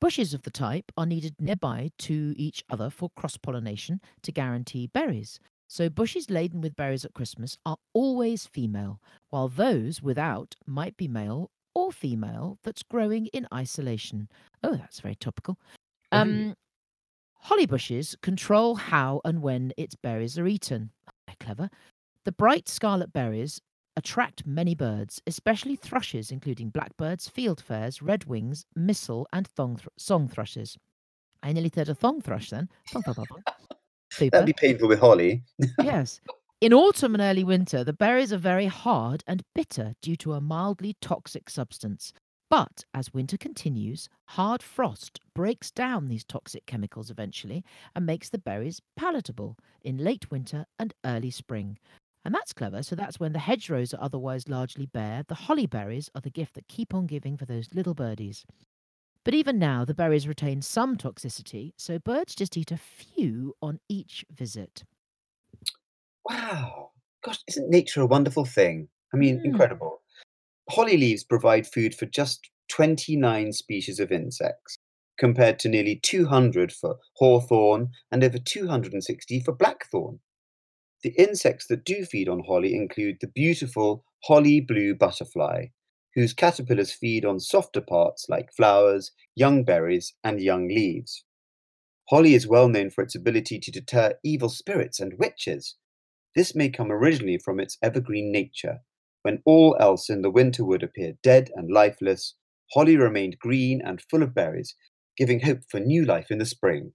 Bushes 0.00 0.32
of 0.32 0.42
the 0.42 0.50
type 0.50 0.92
are 0.96 1.06
needed 1.06 1.40
nearby 1.40 1.90
to 1.98 2.34
each 2.36 2.64
other 2.70 2.88
for 2.90 3.10
cross 3.16 3.36
pollination 3.36 4.00
to 4.22 4.32
guarantee 4.32 4.86
berries. 4.86 5.40
So, 5.68 5.90
bushes 5.90 6.30
laden 6.30 6.60
with 6.60 6.76
berries 6.76 7.04
at 7.04 7.14
Christmas 7.14 7.58
are 7.66 7.76
always 7.92 8.46
female, 8.46 9.02
while 9.30 9.48
those 9.48 10.00
without 10.00 10.54
might 10.66 10.96
be 10.96 11.08
male 11.08 11.50
or 11.74 11.92
female 11.92 12.58
that's 12.62 12.82
growing 12.82 13.26
in 13.26 13.46
isolation. 13.52 14.28
Oh, 14.62 14.76
that's 14.76 15.00
very 15.00 15.16
topical. 15.16 15.58
Um, 16.12 16.54
holly 17.34 17.66
bushes 17.66 18.16
control 18.22 18.76
how 18.76 19.20
and 19.24 19.42
when 19.42 19.72
its 19.76 19.96
berries 19.96 20.38
are 20.38 20.46
eaten. 20.46 20.92
Clever. 21.40 21.70
The 22.24 22.32
bright 22.32 22.68
scarlet 22.68 23.12
berries 23.12 23.60
attract 23.98 24.46
many 24.46 24.76
birds, 24.76 25.20
especially 25.26 25.74
thrushes, 25.74 26.30
including 26.30 26.70
blackbirds, 26.70 27.28
fieldfares, 27.28 28.00
redwings, 28.00 28.64
missel, 28.76 29.26
and 29.32 29.48
thong 29.48 29.76
thr- 29.76 29.88
song 29.96 30.28
thrushes. 30.28 30.78
I 31.42 31.52
nearly 31.52 31.72
said 31.74 31.88
a 31.88 31.96
thong 31.96 32.20
thrush 32.20 32.50
then. 32.50 32.68
Thong, 32.92 33.02
thong, 33.02 33.14
thong. 33.14 33.42
That'd 34.30 34.46
be 34.46 34.52
painful 34.52 34.86
with 34.86 35.00
holly. 35.00 35.42
yes. 35.82 36.20
In 36.60 36.72
autumn 36.72 37.16
and 37.16 37.20
early 37.20 37.42
winter, 37.42 37.82
the 37.82 37.92
berries 37.92 38.32
are 38.32 38.38
very 38.38 38.66
hard 38.66 39.24
and 39.26 39.42
bitter 39.52 39.94
due 40.00 40.16
to 40.16 40.34
a 40.34 40.40
mildly 40.40 40.94
toxic 41.00 41.50
substance. 41.50 42.12
But 42.48 42.84
as 42.94 43.12
winter 43.12 43.36
continues, 43.36 44.08
hard 44.28 44.62
frost 44.62 45.18
breaks 45.34 45.72
down 45.72 46.06
these 46.06 46.24
toxic 46.24 46.66
chemicals 46.66 47.10
eventually 47.10 47.64
and 47.96 48.06
makes 48.06 48.28
the 48.28 48.38
berries 48.38 48.80
palatable 48.96 49.56
in 49.82 49.98
late 49.98 50.30
winter 50.30 50.66
and 50.78 50.94
early 51.04 51.32
spring. 51.32 51.78
And 52.28 52.34
that's 52.34 52.52
clever. 52.52 52.82
So 52.82 52.94
that's 52.94 53.18
when 53.18 53.32
the 53.32 53.38
hedgerows 53.38 53.94
are 53.94 54.02
otherwise 54.02 54.50
largely 54.50 54.84
bare. 54.84 55.22
The 55.26 55.34
holly 55.34 55.64
berries 55.64 56.10
are 56.14 56.20
the 56.20 56.28
gift 56.28 56.56
that 56.56 56.68
keep 56.68 56.92
on 56.92 57.06
giving 57.06 57.38
for 57.38 57.46
those 57.46 57.72
little 57.72 57.94
birdies. 57.94 58.44
But 59.24 59.34
even 59.34 59.58
now, 59.58 59.86
the 59.86 59.94
berries 59.94 60.28
retain 60.28 60.62
some 60.62 60.98
toxicity, 60.98 61.72
so 61.78 61.98
birds 61.98 62.34
just 62.34 62.56
eat 62.58 62.72
a 62.72 62.76
few 62.76 63.54
on 63.62 63.80
each 63.88 64.26
visit. 64.30 64.84
Wow. 66.24 66.92
Gosh, 67.24 67.38
isn't 67.48 67.70
nature 67.70 68.00
a 68.00 68.06
wonderful 68.06 68.44
thing? 68.44 68.88
I 69.12 69.16
mean, 69.16 69.40
Mm. 69.44 69.44
incredible. 69.44 70.02
Holly 70.70 70.96
leaves 70.96 71.24
provide 71.24 71.66
food 71.66 71.94
for 71.94 72.06
just 72.06 72.50
29 72.68 73.52
species 73.52 74.00
of 74.00 74.12
insects, 74.12 74.78
compared 75.18 75.58
to 75.60 75.68
nearly 75.70 75.96
200 75.96 76.72
for 76.72 76.98
hawthorn 77.16 77.92
and 78.12 78.24
over 78.24 78.38
260 78.38 79.40
for 79.40 79.52
blackthorn. 79.54 80.20
The 81.02 81.10
insects 81.10 81.66
that 81.68 81.84
do 81.84 82.04
feed 82.04 82.28
on 82.28 82.44
holly 82.44 82.74
include 82.74 83.18
the 83.20 83.28
beautiful 83.28 84.04
holly 84.24 84.60
blue 84.60 84.94
butterfly, 84.94 85.66
whose 86.14 86.32
caterpillars 86.32 86.92
feed 86.92 87.24
on 87.24 87.38
softer 87.38 87.80
parts 87.80 88.28
like 88.28 88.52
flowers, 88.52 89.12
young 89.36 89.62
berries, 89.64 90.14
and 90.24 90.40
young 90.40 90.66
leaves. 90.68 91.24
Holly 92.10 92.34
is 92.34 92.48
well 92.48 92.68
known 92.68 92.90
for 92.90 93.02
its 93.02 93.14
ability 93.14 93.60
to 93.60 93.70
deter 93.70 94.18
evil 94.24 94.48
spirits 94.48 94.98
and 94.98 95.18
witches. 95.18 95.76
This 96.34 96.54
may 96.54 96.70
come 96.70 96.90
originally 96.90 97.38
from 97.38 97.60
its 97.60 97.78
evergreen 97.82 98.32
nature. 98.32 98.80
When 99.22 99.42
all 99.44 99.76
else 99.78 100.08
in 100.08 100.22
the 100.22 100.30
winter 100.30 100.64
would 100.64 100.82
appear 100.82 101.18
dead 101.22 101.50
and 101.54 101.70
lifeless, 101.70 102.34
holly 102.72 102.96
remained 102.96 103.38
green 103.38 103.80
and 103.84 104.00
full 104.00 104.22
of 104.22 104.34
berries, 104.34 104.74
giving 105.16 105.40
hope 105.40 105.60
for 105.68 105.80
new 105.80 106.04
life 106.04 106.30
in 106.30 106.38
the 106.38 106.46
spring. 106.46 106.92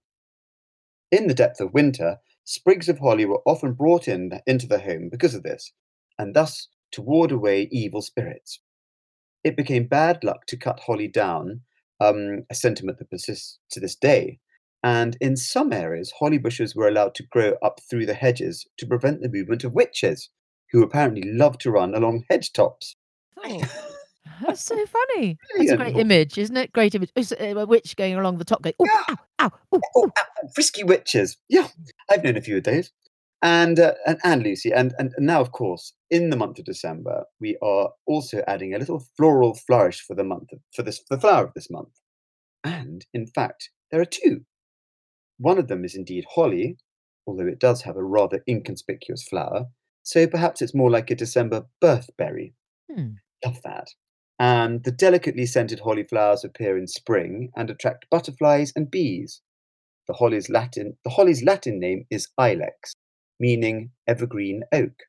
In 1.10 1.28
the 1.28 1.34
depth 1.34 1.60
of 1.60 1.72
winter, 1.72 2.18
sprigs 2.44 2.88
of 2.88 2.98
holly 2.98 3.24
were 3.24 3.42
often 3.44 3.72
brought 3.72 4.08
in 4.08 4.40
into 4.46 4.66
the 4.66 4.78
home 4.78 5.08
because 5.10 5.34
of 5.34 5.42
this, 5.42 5.72
and 6.18 6.34
thus 6.34 6.68
to 6.92 7.02
ward 7.02 7.32
away 7.32 7.68
evil 7.70 8.02
spirits. 8.02 8.60
It 9.42 9.56
became 9.56 9.86
bad 9.86 10.24
luck 10.24 10.46
to 10.46 10.56
cut 10.56 10.80
holly 10.80 11.08
down, 11.08 11.62
um, 12.00 12.44
a 12.50 12.54
sentiment 12.54 12.98
that 12.98 13.10
persists 13.10 13.58
to 13.70 13.80
this 13.80 13.96
day. 13.96 14.38
And 14.82 15.16
in 15.20 15.36
some 15.36 15.72
areas, 15.72 16.12
holly 16.18 16.38
bushes 16.38 16.76
were 16.76 16.88
allowed 16.88 17.14
to 17.16 17.26
grow 17.30 17.54
up 17.62 17.80
through 17.88 18.06
the 18.06 18.14
hedges 18.14 18.66
to 18.78 18.86
prevent 18.86 19.22
the 19.22 19.30
movement 19.30 19.64
of 19.64 19.74
witches, 19.74 20.28
who 20.72 20.82
apparently 20.82 21.30
love 21.30 21.58
to 21.58 21.70
run 21.70 21.94
along 21.94 22.24
hedge 22.28 22.52
tops. 22.52 22.96
Oh, 23.42 23.93
that's 24.46 24.62
so 24.64 24.76
funny. 24.86 25.38
That's 25.56 25.70
a 25.72 25.76
great 25.76 25.96
image, 25.96 26.38
isn't 26.38 26.56
it? 26.56 26.72
Great 26.72 26.94
image. 26.94 27.10
It's 27.16 27.32
uh, 27.32 27.36
a 27.56 27.66
witch 27.66 27.96
going 27.96 28.14
along 28.14 28.38
the 28.38 28.44
top 28.44 28.62
going, 28.62 28.74
oh, 28.78 28.86
Yeah. 28.86 29.16
ow, 29.40 29.46
ow, 29.46 29.50
oh, 29.72 29.80
Oh, 29.96 30.10
uh, 30.16 30.48
frisky 30.54 30.84
witches. 30.84 31.36
Yeah, 31.48 31.68
I've 32.10 32.24
known 32.24 32.36
a 32.36 32.40
few 32.40 32.56
of 32.58 32.64
those. 32.64 32.90
And, 33.42 33.78
uh, 33.78 33.92
and 34.06 34.18
and 34.24 34.42
Lucy, 34.42 34.72
and, 34.72 34.94
and 34.98 35.12
now 35.18 35.40
of 35.42 35.52
course, 35.52 35.92
in 36.10 36.30
the 36.30 36.36
month 36.36 36.58
of 36.58 36.64
December, 36.64 37.24
we 37.40 37.58
are 37.62 37.90
also 38.06 38.42
adding 38.48 38.74
a 38.74 38.78
little 38.78 39.04
floral 39.18 39.54
flourish 39.54 40.00
for 40.00 40.14
the 40.14 40.24
month 40.24 40.50
of, 40.52 40.60
for 40.74 40.82
this 40.82 41.02
the 41.10 41.20
flower 41.20 41.44
of 41.44 41.52
this 41.54 41.70
month. 41.70 41.90
And 42.64 43.04
in 43.12 43.26
fact, 43.26 43.68
there 43.90 44.00
are 44.00 44.06
two. 44.06 44.46
One 45.36 45.58
of 45.58 45.68
them 45.68 45.84
is 45.84 45.94
indeed 45.94 46.24
holly, 46.34 46.78
although 47.26 47.46
it 47.46 47.58
does 47.58 47.82
have 47.82 47.96
a 47.96 48.02
rather 48.02 48.42
inconspicuous 48.48 49.22
flower. 49.28 49.66
So 50.04 50.26
perhaps 50.26 50.62
it's 50.62 50.74
more 50.74 50.90
like 50.90 51.10
a 51.10 51.14
December 51.14 51.66
birthberry. 51.82 52.54
Hmm. 52.90 53.08
Love 53.44 53.60
that. 53.64 53.88
And 54.38 54.82
the 54.82 54.90
delicately 54.90 55.46
scented 55.46 55.80
holly 55.80 56.02
flowers 56.02 56.44
appear 56.44 56.76
in 56.76 56.88
spring 56.88 57.52
and 57.56 57.70
attract 57.70 58.10
butterflies 58.10 58.72
and 58.74 58.90
bees. 58.90 59.40
The 60.08 60.14
holly's 60.14 60.50
Latin, 60.50 60.96
the 61.04 61.10
holly's 61.10 61.42
Latin 61.42 61.78
name 61.78 62.06
is 62.10 62.28
ilex, 62.36 62.94
meaning 63.38 63.92
evergreen 64.06 64.64
oak. 64.72 65.04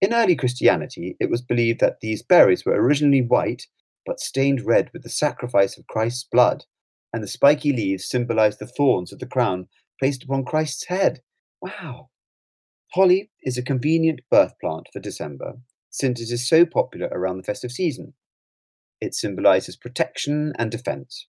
In 0.00 0.12
early 0.12 0.36
Christianity, 0.36 1.16
it 1.20 1.30
was 1.30 1.42
believed 1.42 1.80
that 1.80 2.00
these 2.00 2.22
berries 2.22 2.64
were 2.64 2.80
originally 2.80 3.22
white 3.22 3.66
but 4.06 4.20
stained 4.20 4.62
red 4.62 4.90
with 4.92 5.02
the 5.02 5.08
sacrifice 5.08 5.76
of 5.78 5.86
Christ's 5.86 6.24
blood, 6.24 6.64
and 7.12 7.22
the 7.22 7.28
spiky 7.28 7.72
leaves 7.72 8.08
symbolized 8.08 8.58
the 8.58 8.66
thorns 8.66 9.12
of 9.12 9.18
the 9.18 9.26
crown 9.26 9.68
placed 10.00 10.24
upon 10.24 10.44
Christ's 10.44 10.86
head. 10.86 11.22
Wow! 11.60 12.10
Holly 12.94 13.30
is 13.42 13.56
a 13.56 13.62
convenient 13.62 14.20
birth 14.30 14.54
plant 14.60 14.88
for 14.92 15.00
December 15.00 15.58
since 15.92 16.20
it 16.20 16.32
is 16.32 16.48
so 16.48 16.66
popular 16.66 17.08
around 17.12 17.36
the 17.36 17.44
festive 17.44 17.70
season. 17.70 18.14
It 19.00 19.14
symbolizes 19.14 19.76
protection 19.76 20.52
and 20.58 20.70
defense. 20.70 21.26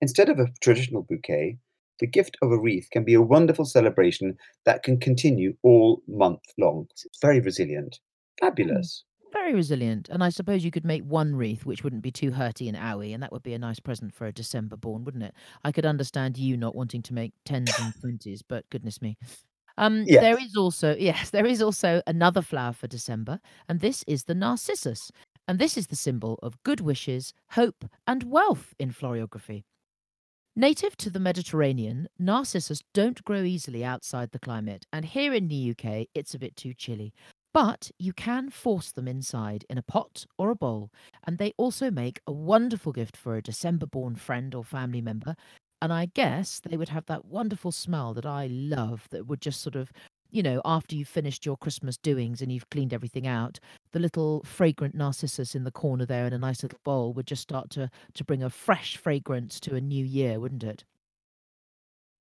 Instead 0.00 0.28
of 0.28 0.38
a 0.38 0.48
traditional 0.60 1.02
bouquet, 1.02 1.58
the 2.00 2.06
gift 2.06 2.36
of 2.40 2.50
a 2.50 2.58
wreath 2.58 2.88
can 2.90 3.04
be 3.04 3.14
a 3.14 3.20
wonderful 3.20 3.66
celebration 3.66 4.36
that 4.64 4.82
can 4.82 4.98
continue 4.98 5.54
all 5.62 6.02
month 6.08 6.40
long. 6.58 6.86
It's 6.90 7.06
very 7.20 7.40
resilient. 7.40 8.00
Hmm. 8.40 8.46
Fabulous. 8.46 9.04
Very 9.32 9.54
resilient. 9.54 10.08
And 10.08 10.24
I 10.24 10.30
suppose 10.30 10.64
you 10.64 10.72
could 10.72 10.84
make 10.84 11.04
one 11.04 11.36
wreath, 11.36 11.64
which 11.64 11.84
wouldn't 11.84 12.02
be 12.02 12.10
too 12.10 12.32
hurty 12.32 12.68
and 12.68 12.76
owie, 12.76 13.14
and 13.14 13.22
that 13.22 13.30
would 13.30 13.44
be 13.44 13.54
a 13.54 13.58
nice 13.58 13.78
present 13.78 14.12
for 14.12 14.26
a 14.26 14.32
December 14.32 14.76
born, 14.76 15.04
wouldn't 15.04 15.22
it? 15.22 15.34
I 15.62 15.70
could 15.70 15.86
understand 15.86 16.36
you 16.36 16.56
not 16.56 16.74
wanting 16.74 17.02
to 17.02 17.14
make 17.14 17.32
tens 17.44 17.70
and 17.78 17.94
twenties, 18.00 18.42
but 18.42 18.68
goodness 18.70 19.00
me. 19.00 19.18
Um, 19.78 20.08
there 20.10 20.36
Yes. 20.36 20.38
is 20.38 20.56
also 20.56 20.96
yes, 20.98 21.30
there 21.30 21.46
is 21.46 21.62
also 21.62 22.02
another 22.06 22.42
flower 22.42 22.72
for 22.72 22.86
December, 22.86 23.40
and 23.68 23.80
this 23.80 24.04
is 24.06 24.24
the 24.24 24.34
narcissus. 24.34 25.10
And 25.48 25.58
this 25.58 25.76
is 25.76 25.88
the 25.88 25.96
symbol 25.96 26.38
of 26.42 26.62
good 26.62 26.80
wishes, 26.80 27.32
hope, 27.50 27.84
and 28.06 28.22
wealth 28.24 28.72
in 28.78 28.92
florography. 28.92 29.64
Native 30.56 30.96
to 30.98 31.10
the 31.10 31.18
Mediterranean, 31.20 32.08
narcissus 32.18 32.82
don't 32.94 33.24
grow 33.24 33.42
easily 33.42 33.84
outside 33.84 34.30
the 34.30 34.38
climate, 34.38 34.86
and 34.92 35.04
here 35.04 35.32
in 35.34 35.48
the 35.48 35.56
UK, 35.56 36.08
it's 36.14 36.34
a 36.34 36.38
bit 36.38 36.56
too 36.56 36.74
chilly. 36.74 37.12
But 37.52 37.90
you 37.98 38.12
can 38.12 38.50
force 38.50 38.92
them 38.92 39.08
inside 39.08 39.64
in 39.68 39.78
a 39.78 39.82
pot 39.82 40.26
or 40.38 40.50
a 40.50 40.54
bowl, 40.56 40.90
and 41.24 41.38
they 41.38 41.52
also 41.56 41.90
make 41.90 42.20
a 42.26 42.32
wonderful 42.32 42.92
gift 42.92 43.16
for 43.16 43.36
a 43.36 43.42
December 43.42 43.86
born 43.86 44.14
friend 44.16 44.54
or 44.54 44.64
family 44.64 45.00
member. 45.00 45.34
And 45.82 45.92
I 45.92 46.06
guess 46.06 46.60
they 46.60 46.76
would 46.76 46.88
have 46.90 47.06
that 47.06 47.24
wonderful 47.26 47.70
smell 47.72 48.14
that 48.14 48.24
I 48.26 48.46
love 48.46 49.06
that 49.10 49.26
would 49.26 49.40
just 49.42 49.60
sort 49.60 49.76
of 49.76 49.92
you 50.32 50.44
know, 50.44 50.62
after 50.64 50.94
you've 50.94 51.08
finished 51.08 51.44
your 51.44 51.56
Christmas 51.56 51.96
doings 51.96 52.40
and 52.40 52.52
you've 52.52 52.70
cleaned 52.70 52.94
everything 52.94 53.26
out, 53.26 53.58
the 53.90 53.98
little 53.98 54.44
fragrant 54.44 54.94
narcissus 54.94 55.56
in 55.56 55.64
the 55.64 55.72
corner 55.72 56.06
there 56.06 56.24
in 56.24 56.32
a 56.32 56.38
nice 56.38 56.62
little 56.62 56.78
bowl 56.84 57.12
would 57.14 57.26
just 57.26 57.42
start 57.42 57.68
to 57.70 57.90
to 58.14 58.24
bring 58.24 58.40
a 58.42 58.48
fresh 58.48 58.96
fragrance 58.96 59.58
to 59.60 59.74
a 59.74 59.80
new 59.80 60.04
year, 60.04 60.38
wouldn't 60.38 60.62
it? 60.62 60.84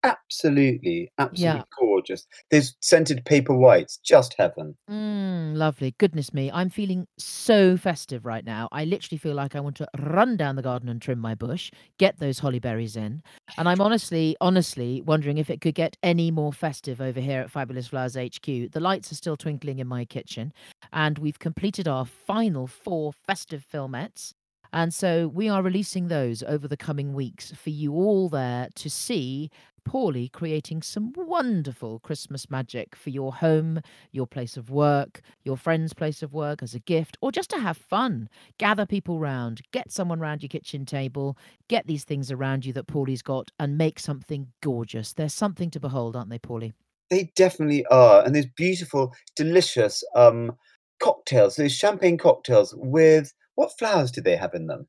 Absolutely, 0.04 1.12
Yeah. 1.18 1.24
absolutely 1.26 1.64
gorgeous. 1.80 2.26
Those 2.52 2.76
scented 2.82 3.26
paper 3.26 3.56
whites, 3.56 3.98
just 3.98 4.36
heaven. 4.38 4.76
Mm, 4.90 5.56
lovely. 5.56 5.94
Goodness 6.00 6.34
me. 6.34 6.50
I'm 6.52 6.70
feeling 6.70 7.06
so 7.18 7.78
festive 7.78 8.26
right 8.26 8.44
now. 8.46 8.70
I 8.72 8.86
literally 8.86 9.18
feel 9.18 9.36
like 9.36 9.56
I 9.56 9.60
want 9.60 9.76
to 9.78 9.88
run 10.00 10.36
down 10.38 10.56
the 10.56 10.62
garden 10.62 10.90
and 10.90 11.02
trim 11.02 11.20
my 11.20 11.36
bush, 11.36 11.70
get 11.98 12.18
those 12.20 12.40
holly 12.40 12.60
berries 12.60 12.96
in. 12.96 13.22
And 13.58 13.68
I'm 13.70 13.82
honestly, 13.82 14.36
honestly 14.42 15.02
wondering 15.02 15.38
if 15.38 15.50
it 15.50 15.62
could 15.62 15.76
get 15.76 15.96
any 16.02 16.32
more 16.32 16.54
festive 16.54 17.02
over 17.02 17.20
here 17.20 17.42
at 17.42 17.52
Fabulous 17.52 17.88
Flowers 17.88 18.16
HQ. 18.16 18.46
The 18.72 18.80
lights 18.80 19.12
are 19.12 19.16
still 19.16 19.38
twinkling 19.38 19.80
in 19.80 19.88
my 19.88 20.06
kitchen, 20.06 20.54
and 20.94 21.20
we've 21.20 21.40
completed 21.40 21.88
our 21.88 22.06
final 22.06 22.66
four 22.66 23.12
festive 23.28 23.66
filmettes. 23.72 24.34
And 24.72 24.94
so 24.94 25.28
we 25.28 25.50
are 25.50 25.64
releasing 25.64 26.08
those 26.08 26.44
over 26.44 26.68
the 26.68 26.78
coming 26.78 27.14
weeks 27.14 27.52
for 27.52 27.70
you 27.70 27.94
all 27.94 28.30
there 28.30 28.70
to 28.76 28.90
see 28.90 29.50
Paulie 29.90 30.32
creating 30.32 30.84
some 30.84 31.14
wonderful 31.16 32.00
Christmas 32.00 32.50
magic 32.50 32.96
for 32.96 33.10
your 33.10 33.34
home, 33.34 33.82
your 34.12 34.28
place 34.28 34.58
of 34.58 34.70
work, 34.70 35.22
your 35.44 35.58
friend's 35.58 35.94
place 35.94 36.22
of 36.22 36.34
work 36.34 36.62
as 36.62 36.76
a 36.76 36.80
gift, 36.80 37.18
or 37.22 37.32
just 37.32 37.50
to 37.50 37.60
have 37.60 37.78
fun. 37.78 38.30
Gather 38.60 38.86
people 38.86 39.20
round, 39.20 39.62
get 39.72 39.92
someone 39.92 40.20
round 40.20 40.44
your 40.44 40.50
kitchen 40.50 40.86
table, 40.86 41.38
get 41.70 41.88
these 41.88 42.04
things 42.04 42.32
around 42.32 42.66
you 42.66 42.74
that 42.74 42.88
Paulie's 42.88 43.24
got, 43.24 43.52
and 43.60 43.78
make 43.78 44.00
something 44.00 44.48
gorgeous. 44.62 45.14
There's 45.14 45.34
something 45.34 45.72
to 45.72 45.80
behold, 45.80 46.16
aren't 46.16 46.30
they, 46.30 46.40
Paulie? 46.40 46.74
They 47.10 47.32
definitely 47.36 47.86
are, 47.88 48.24
and 48.24 48.36
those 48.36 48.46
beautiful, 48.56 49.16
delicious, 49.36 50.04
um, 50.16 50.56
cocktails, 51.00 51.56
those 51.56 51.74
champagne 51.74 52.18
cocktails 52.18 52.76
with 52.78 53.34
what 53.60 53.78
flowers 53.78 54.10
do 54.10 54.22
they 54.22 54.38
have 54.38 54.54
in 54.54 54.68
them? 54.68 54.88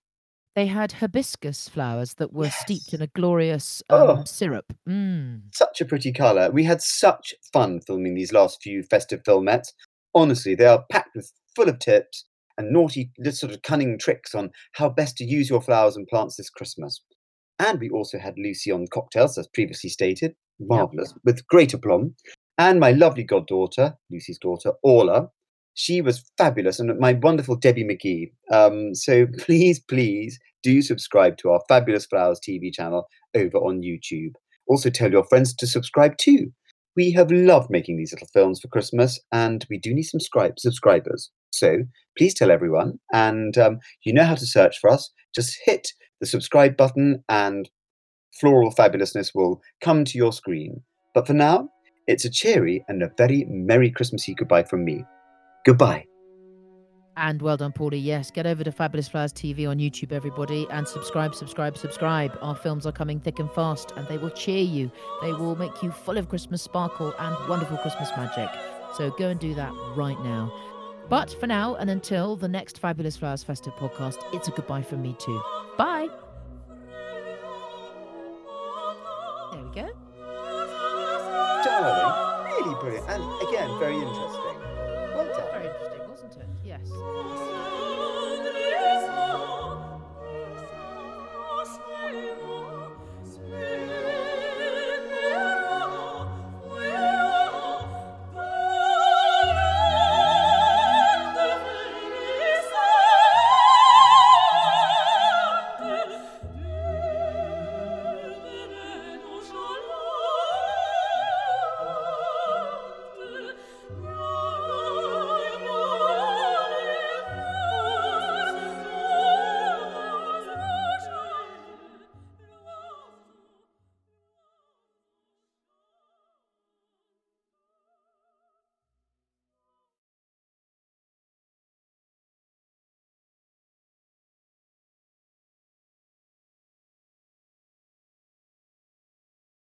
They 0.55 0.67
had 0.67 0.93
hibiscus 0.93 1.69
flowers 1.69 2.15
that 2.15 2.33
were 2.33 2.51
steeped 2.51 2.95
in 2.95 3.03
a 3.03 3.09
glorious 3.09 3.83
um, 3.91 4.01
Oh, 4.01 4.23
syrup. 4.25 4.73
Mm. 4.89 5.43
such 5.53 5.81
a 5.81 5.85
pretty 5.85 6.13
colour. 6.13 6.53
We 6.53 6.63
had 6.63 6.81
such 6.81 7.35
fun 7.53 7.81
filming 7.81 8.15
these 8.15 8.33
last 8.33 8.63
few 8.63 8.85
festive 8.85 9.25
filmettes. 9.25 9.73
Honestly, 10.15 10.55
they 10.55 10.67
are 10.67 10.85
packed 10.93 11.17
with 11.17 11.33
full 11.57 11.69
of 11.69 11.81
tips 11.81 12.27
and 12.59 12.71
naughty, 12.73 13.11
sort 13.33 13.53
of 13.53 13.63
cunning 13.63 13.99
tricks 13.99 14.37
on 14.37 14.51
how 14.75 14.89
best 14.89 15.17
to 15.17 15.25
use 15.25 15.51
your 15.51 15.61
flowers 15.61 15.97
and 15.97 16.07
plants 16.07 16.37
this 16.37 16.49
Christmas. 16.51 17.03
And 17.59 17.81
we 17.81 17.91
also 17.91 18.19
had 18.21 18.35
Lucy 18.39 18.71
on 18.71 18.87
cocktails, 18.93 19.37
as 19.37 19.49
previously 19.49 19.91
stated, 19.91 20.37
Yep. 20.61 20.69
marvellous, 20.69 21.13
with 21.25 21.45
great 21.49 21.75
aplomb. 21.75 22.15
And 22.57 22.79
my 22.79 22.93
lovely 22.93 23.25
goddaughter, 23.25 23.97
Lucy's 24.13 24.39
daughter, 24.39 24.75
Orla, 24.85 25.29
she 25.75 26.01
was 26.01 26.25
fabulous, 26.37 26.79
and 26.79 26.99
my 26.99 27.15
wonderful 27.15 27.57
Debbie 27.57 27.85
McGee. 27.85 28.31
Um, 28.55 28.95
so 28.95 29.27
please, 29.39 29.81
please 29.81 30.39
do 30.63 30.83
subscribe 30.83 31.37
to 31.39 31.51
our 31.51 31.61
Fabulous 31.69 32.07
Flowers 32.07 32.41
TV 32.41 32.73
channel 32.73 33.07
over 33.35 33.59
on 33.59 33.83
YouTube. 33.83 34.33
Also, 34.67 34.91
tell 34.91 35.11
your 35.11 35.25
friends 35.25 35.55
to 35.55 35.67
subscribe 35.67 36.17
too. 36.19 36.53
We 36.97 37.13
have 37.13 37.31
loved 37.31 37.71
making 37.71 37.97
these 37.97 38.13
little 38.13 38.29
films 38.33 38.61
for 38.61 38.69
Christmas, 38.69 39.21
and 39.33 39.65
we 39.71 39.79
do 39.79 39.95
need 39.95 40.03
some 40.03 40.21
scribe- 40.21 40.59
subscribers. 40.59 41.31
So 41.53 41.79
please 42.17 42.35
tell 42.35 42.51
everyone, 42.51 42.99
and 43.13 43.57
um, 43.57 43.79
you 44.05 44.13
know 44.13 44.25
how 44.25 44.35
to 44.35 44.47
search 44.47 44.79
for 44.81 44.91
us. 44.91 45.11
Just 45.35 45.57
hit 45.65 45.89
the 46.21 46.27
subscribe 46.27 46.77
button, 46.77 47.25
and 47.29 47.71
floral 48.39 48.73
fabulousness 48.73 49.33
will 49.35 49.61
come 49.81 50.05
to 50.05 50.19
your 50.19 50.33
screen. 50.33 50.83
But 51.15 51.27
for 51.27 51.33
now, 51.33 51.69
it's 52.07 52.25
a 52.25 52.31
cheery 52.31 52.85
and 52.89 53.03
a 53.03 53.11
very 53.17 53.45
Merry 53.49 53.91
Christmassy 53.91 54.35
goodbye 54.35 54.65
from 54.65 54.85
me. 54.85 55.05
Goodbye. 55.65 56.05
And 57.17 57.43
well 57.43 57.59
done, 57.59 57.73
Paulie. 57.73 58.03
Yes, 58.03 58.31
get 58.31 58.47
over 58.47 58.65
to 58.65 58.73
Fabulous 58.73 59.09
Flowers 59.09 59.33
TV 59.33 59.69
on 59.69 59.79
YouTube, 59.79 60.11
everybody, 60.11 60.67
and 60.71 60.89
subscribe, 60.89 61.35
subscribe, 61.35 61.77
subscribe. 61.77 62.39
Our 62.41 62.57
films 62.57 62.87
are 62.87 62.93
coming 62.93 63.21
thick 63.21 63.39
and 63.39 63.51
fast, 63.53 63.93
and 63.97 64.09
they 64.09 64.17
will 64.17 64.31
cheer 64.31 64.63
you. 64.63 64.91
They 65.21 65.33
will 65.33 65.55
make 65.57 65.83
you 65.83 65.91
full 65.91 66.17
of 66.17 66.31
Christmas 66.31 66.63
sparkle 66.63 67.13
and 67.19 67.49
wonderful 67.49 67.77
Christmas 67.79 68.11
magic. 68.17 68.49
So 68.97 69.11
go 69.11 69.29
and 69.29 69.39
do 69.39 69.55
that 69.55 69.73
right 69.95 70.19
now. 70.21 70.51
But 71.11 71.31
for 71.39 71.47
now, 71.47 71.75
and 71.75 71.91
until 71.91 72.37
the 72.37 72.49
next 72.49 72.79
Fabulous 72.79 73.17
Flowers 73.17 73.43
Festive 73.43 73.75
podcast, 73.75 74.19
it's 74.33 74.49
a 74.49 74.53
goodbye 74.53 74.83
from 74.83 75.03
me 75.03 75.15
too. 75.19 75.43
Bye. 75.77 76.09
wasn't 86.23 86.43
it? 86.43 86.49
Yes. 86.65 87.70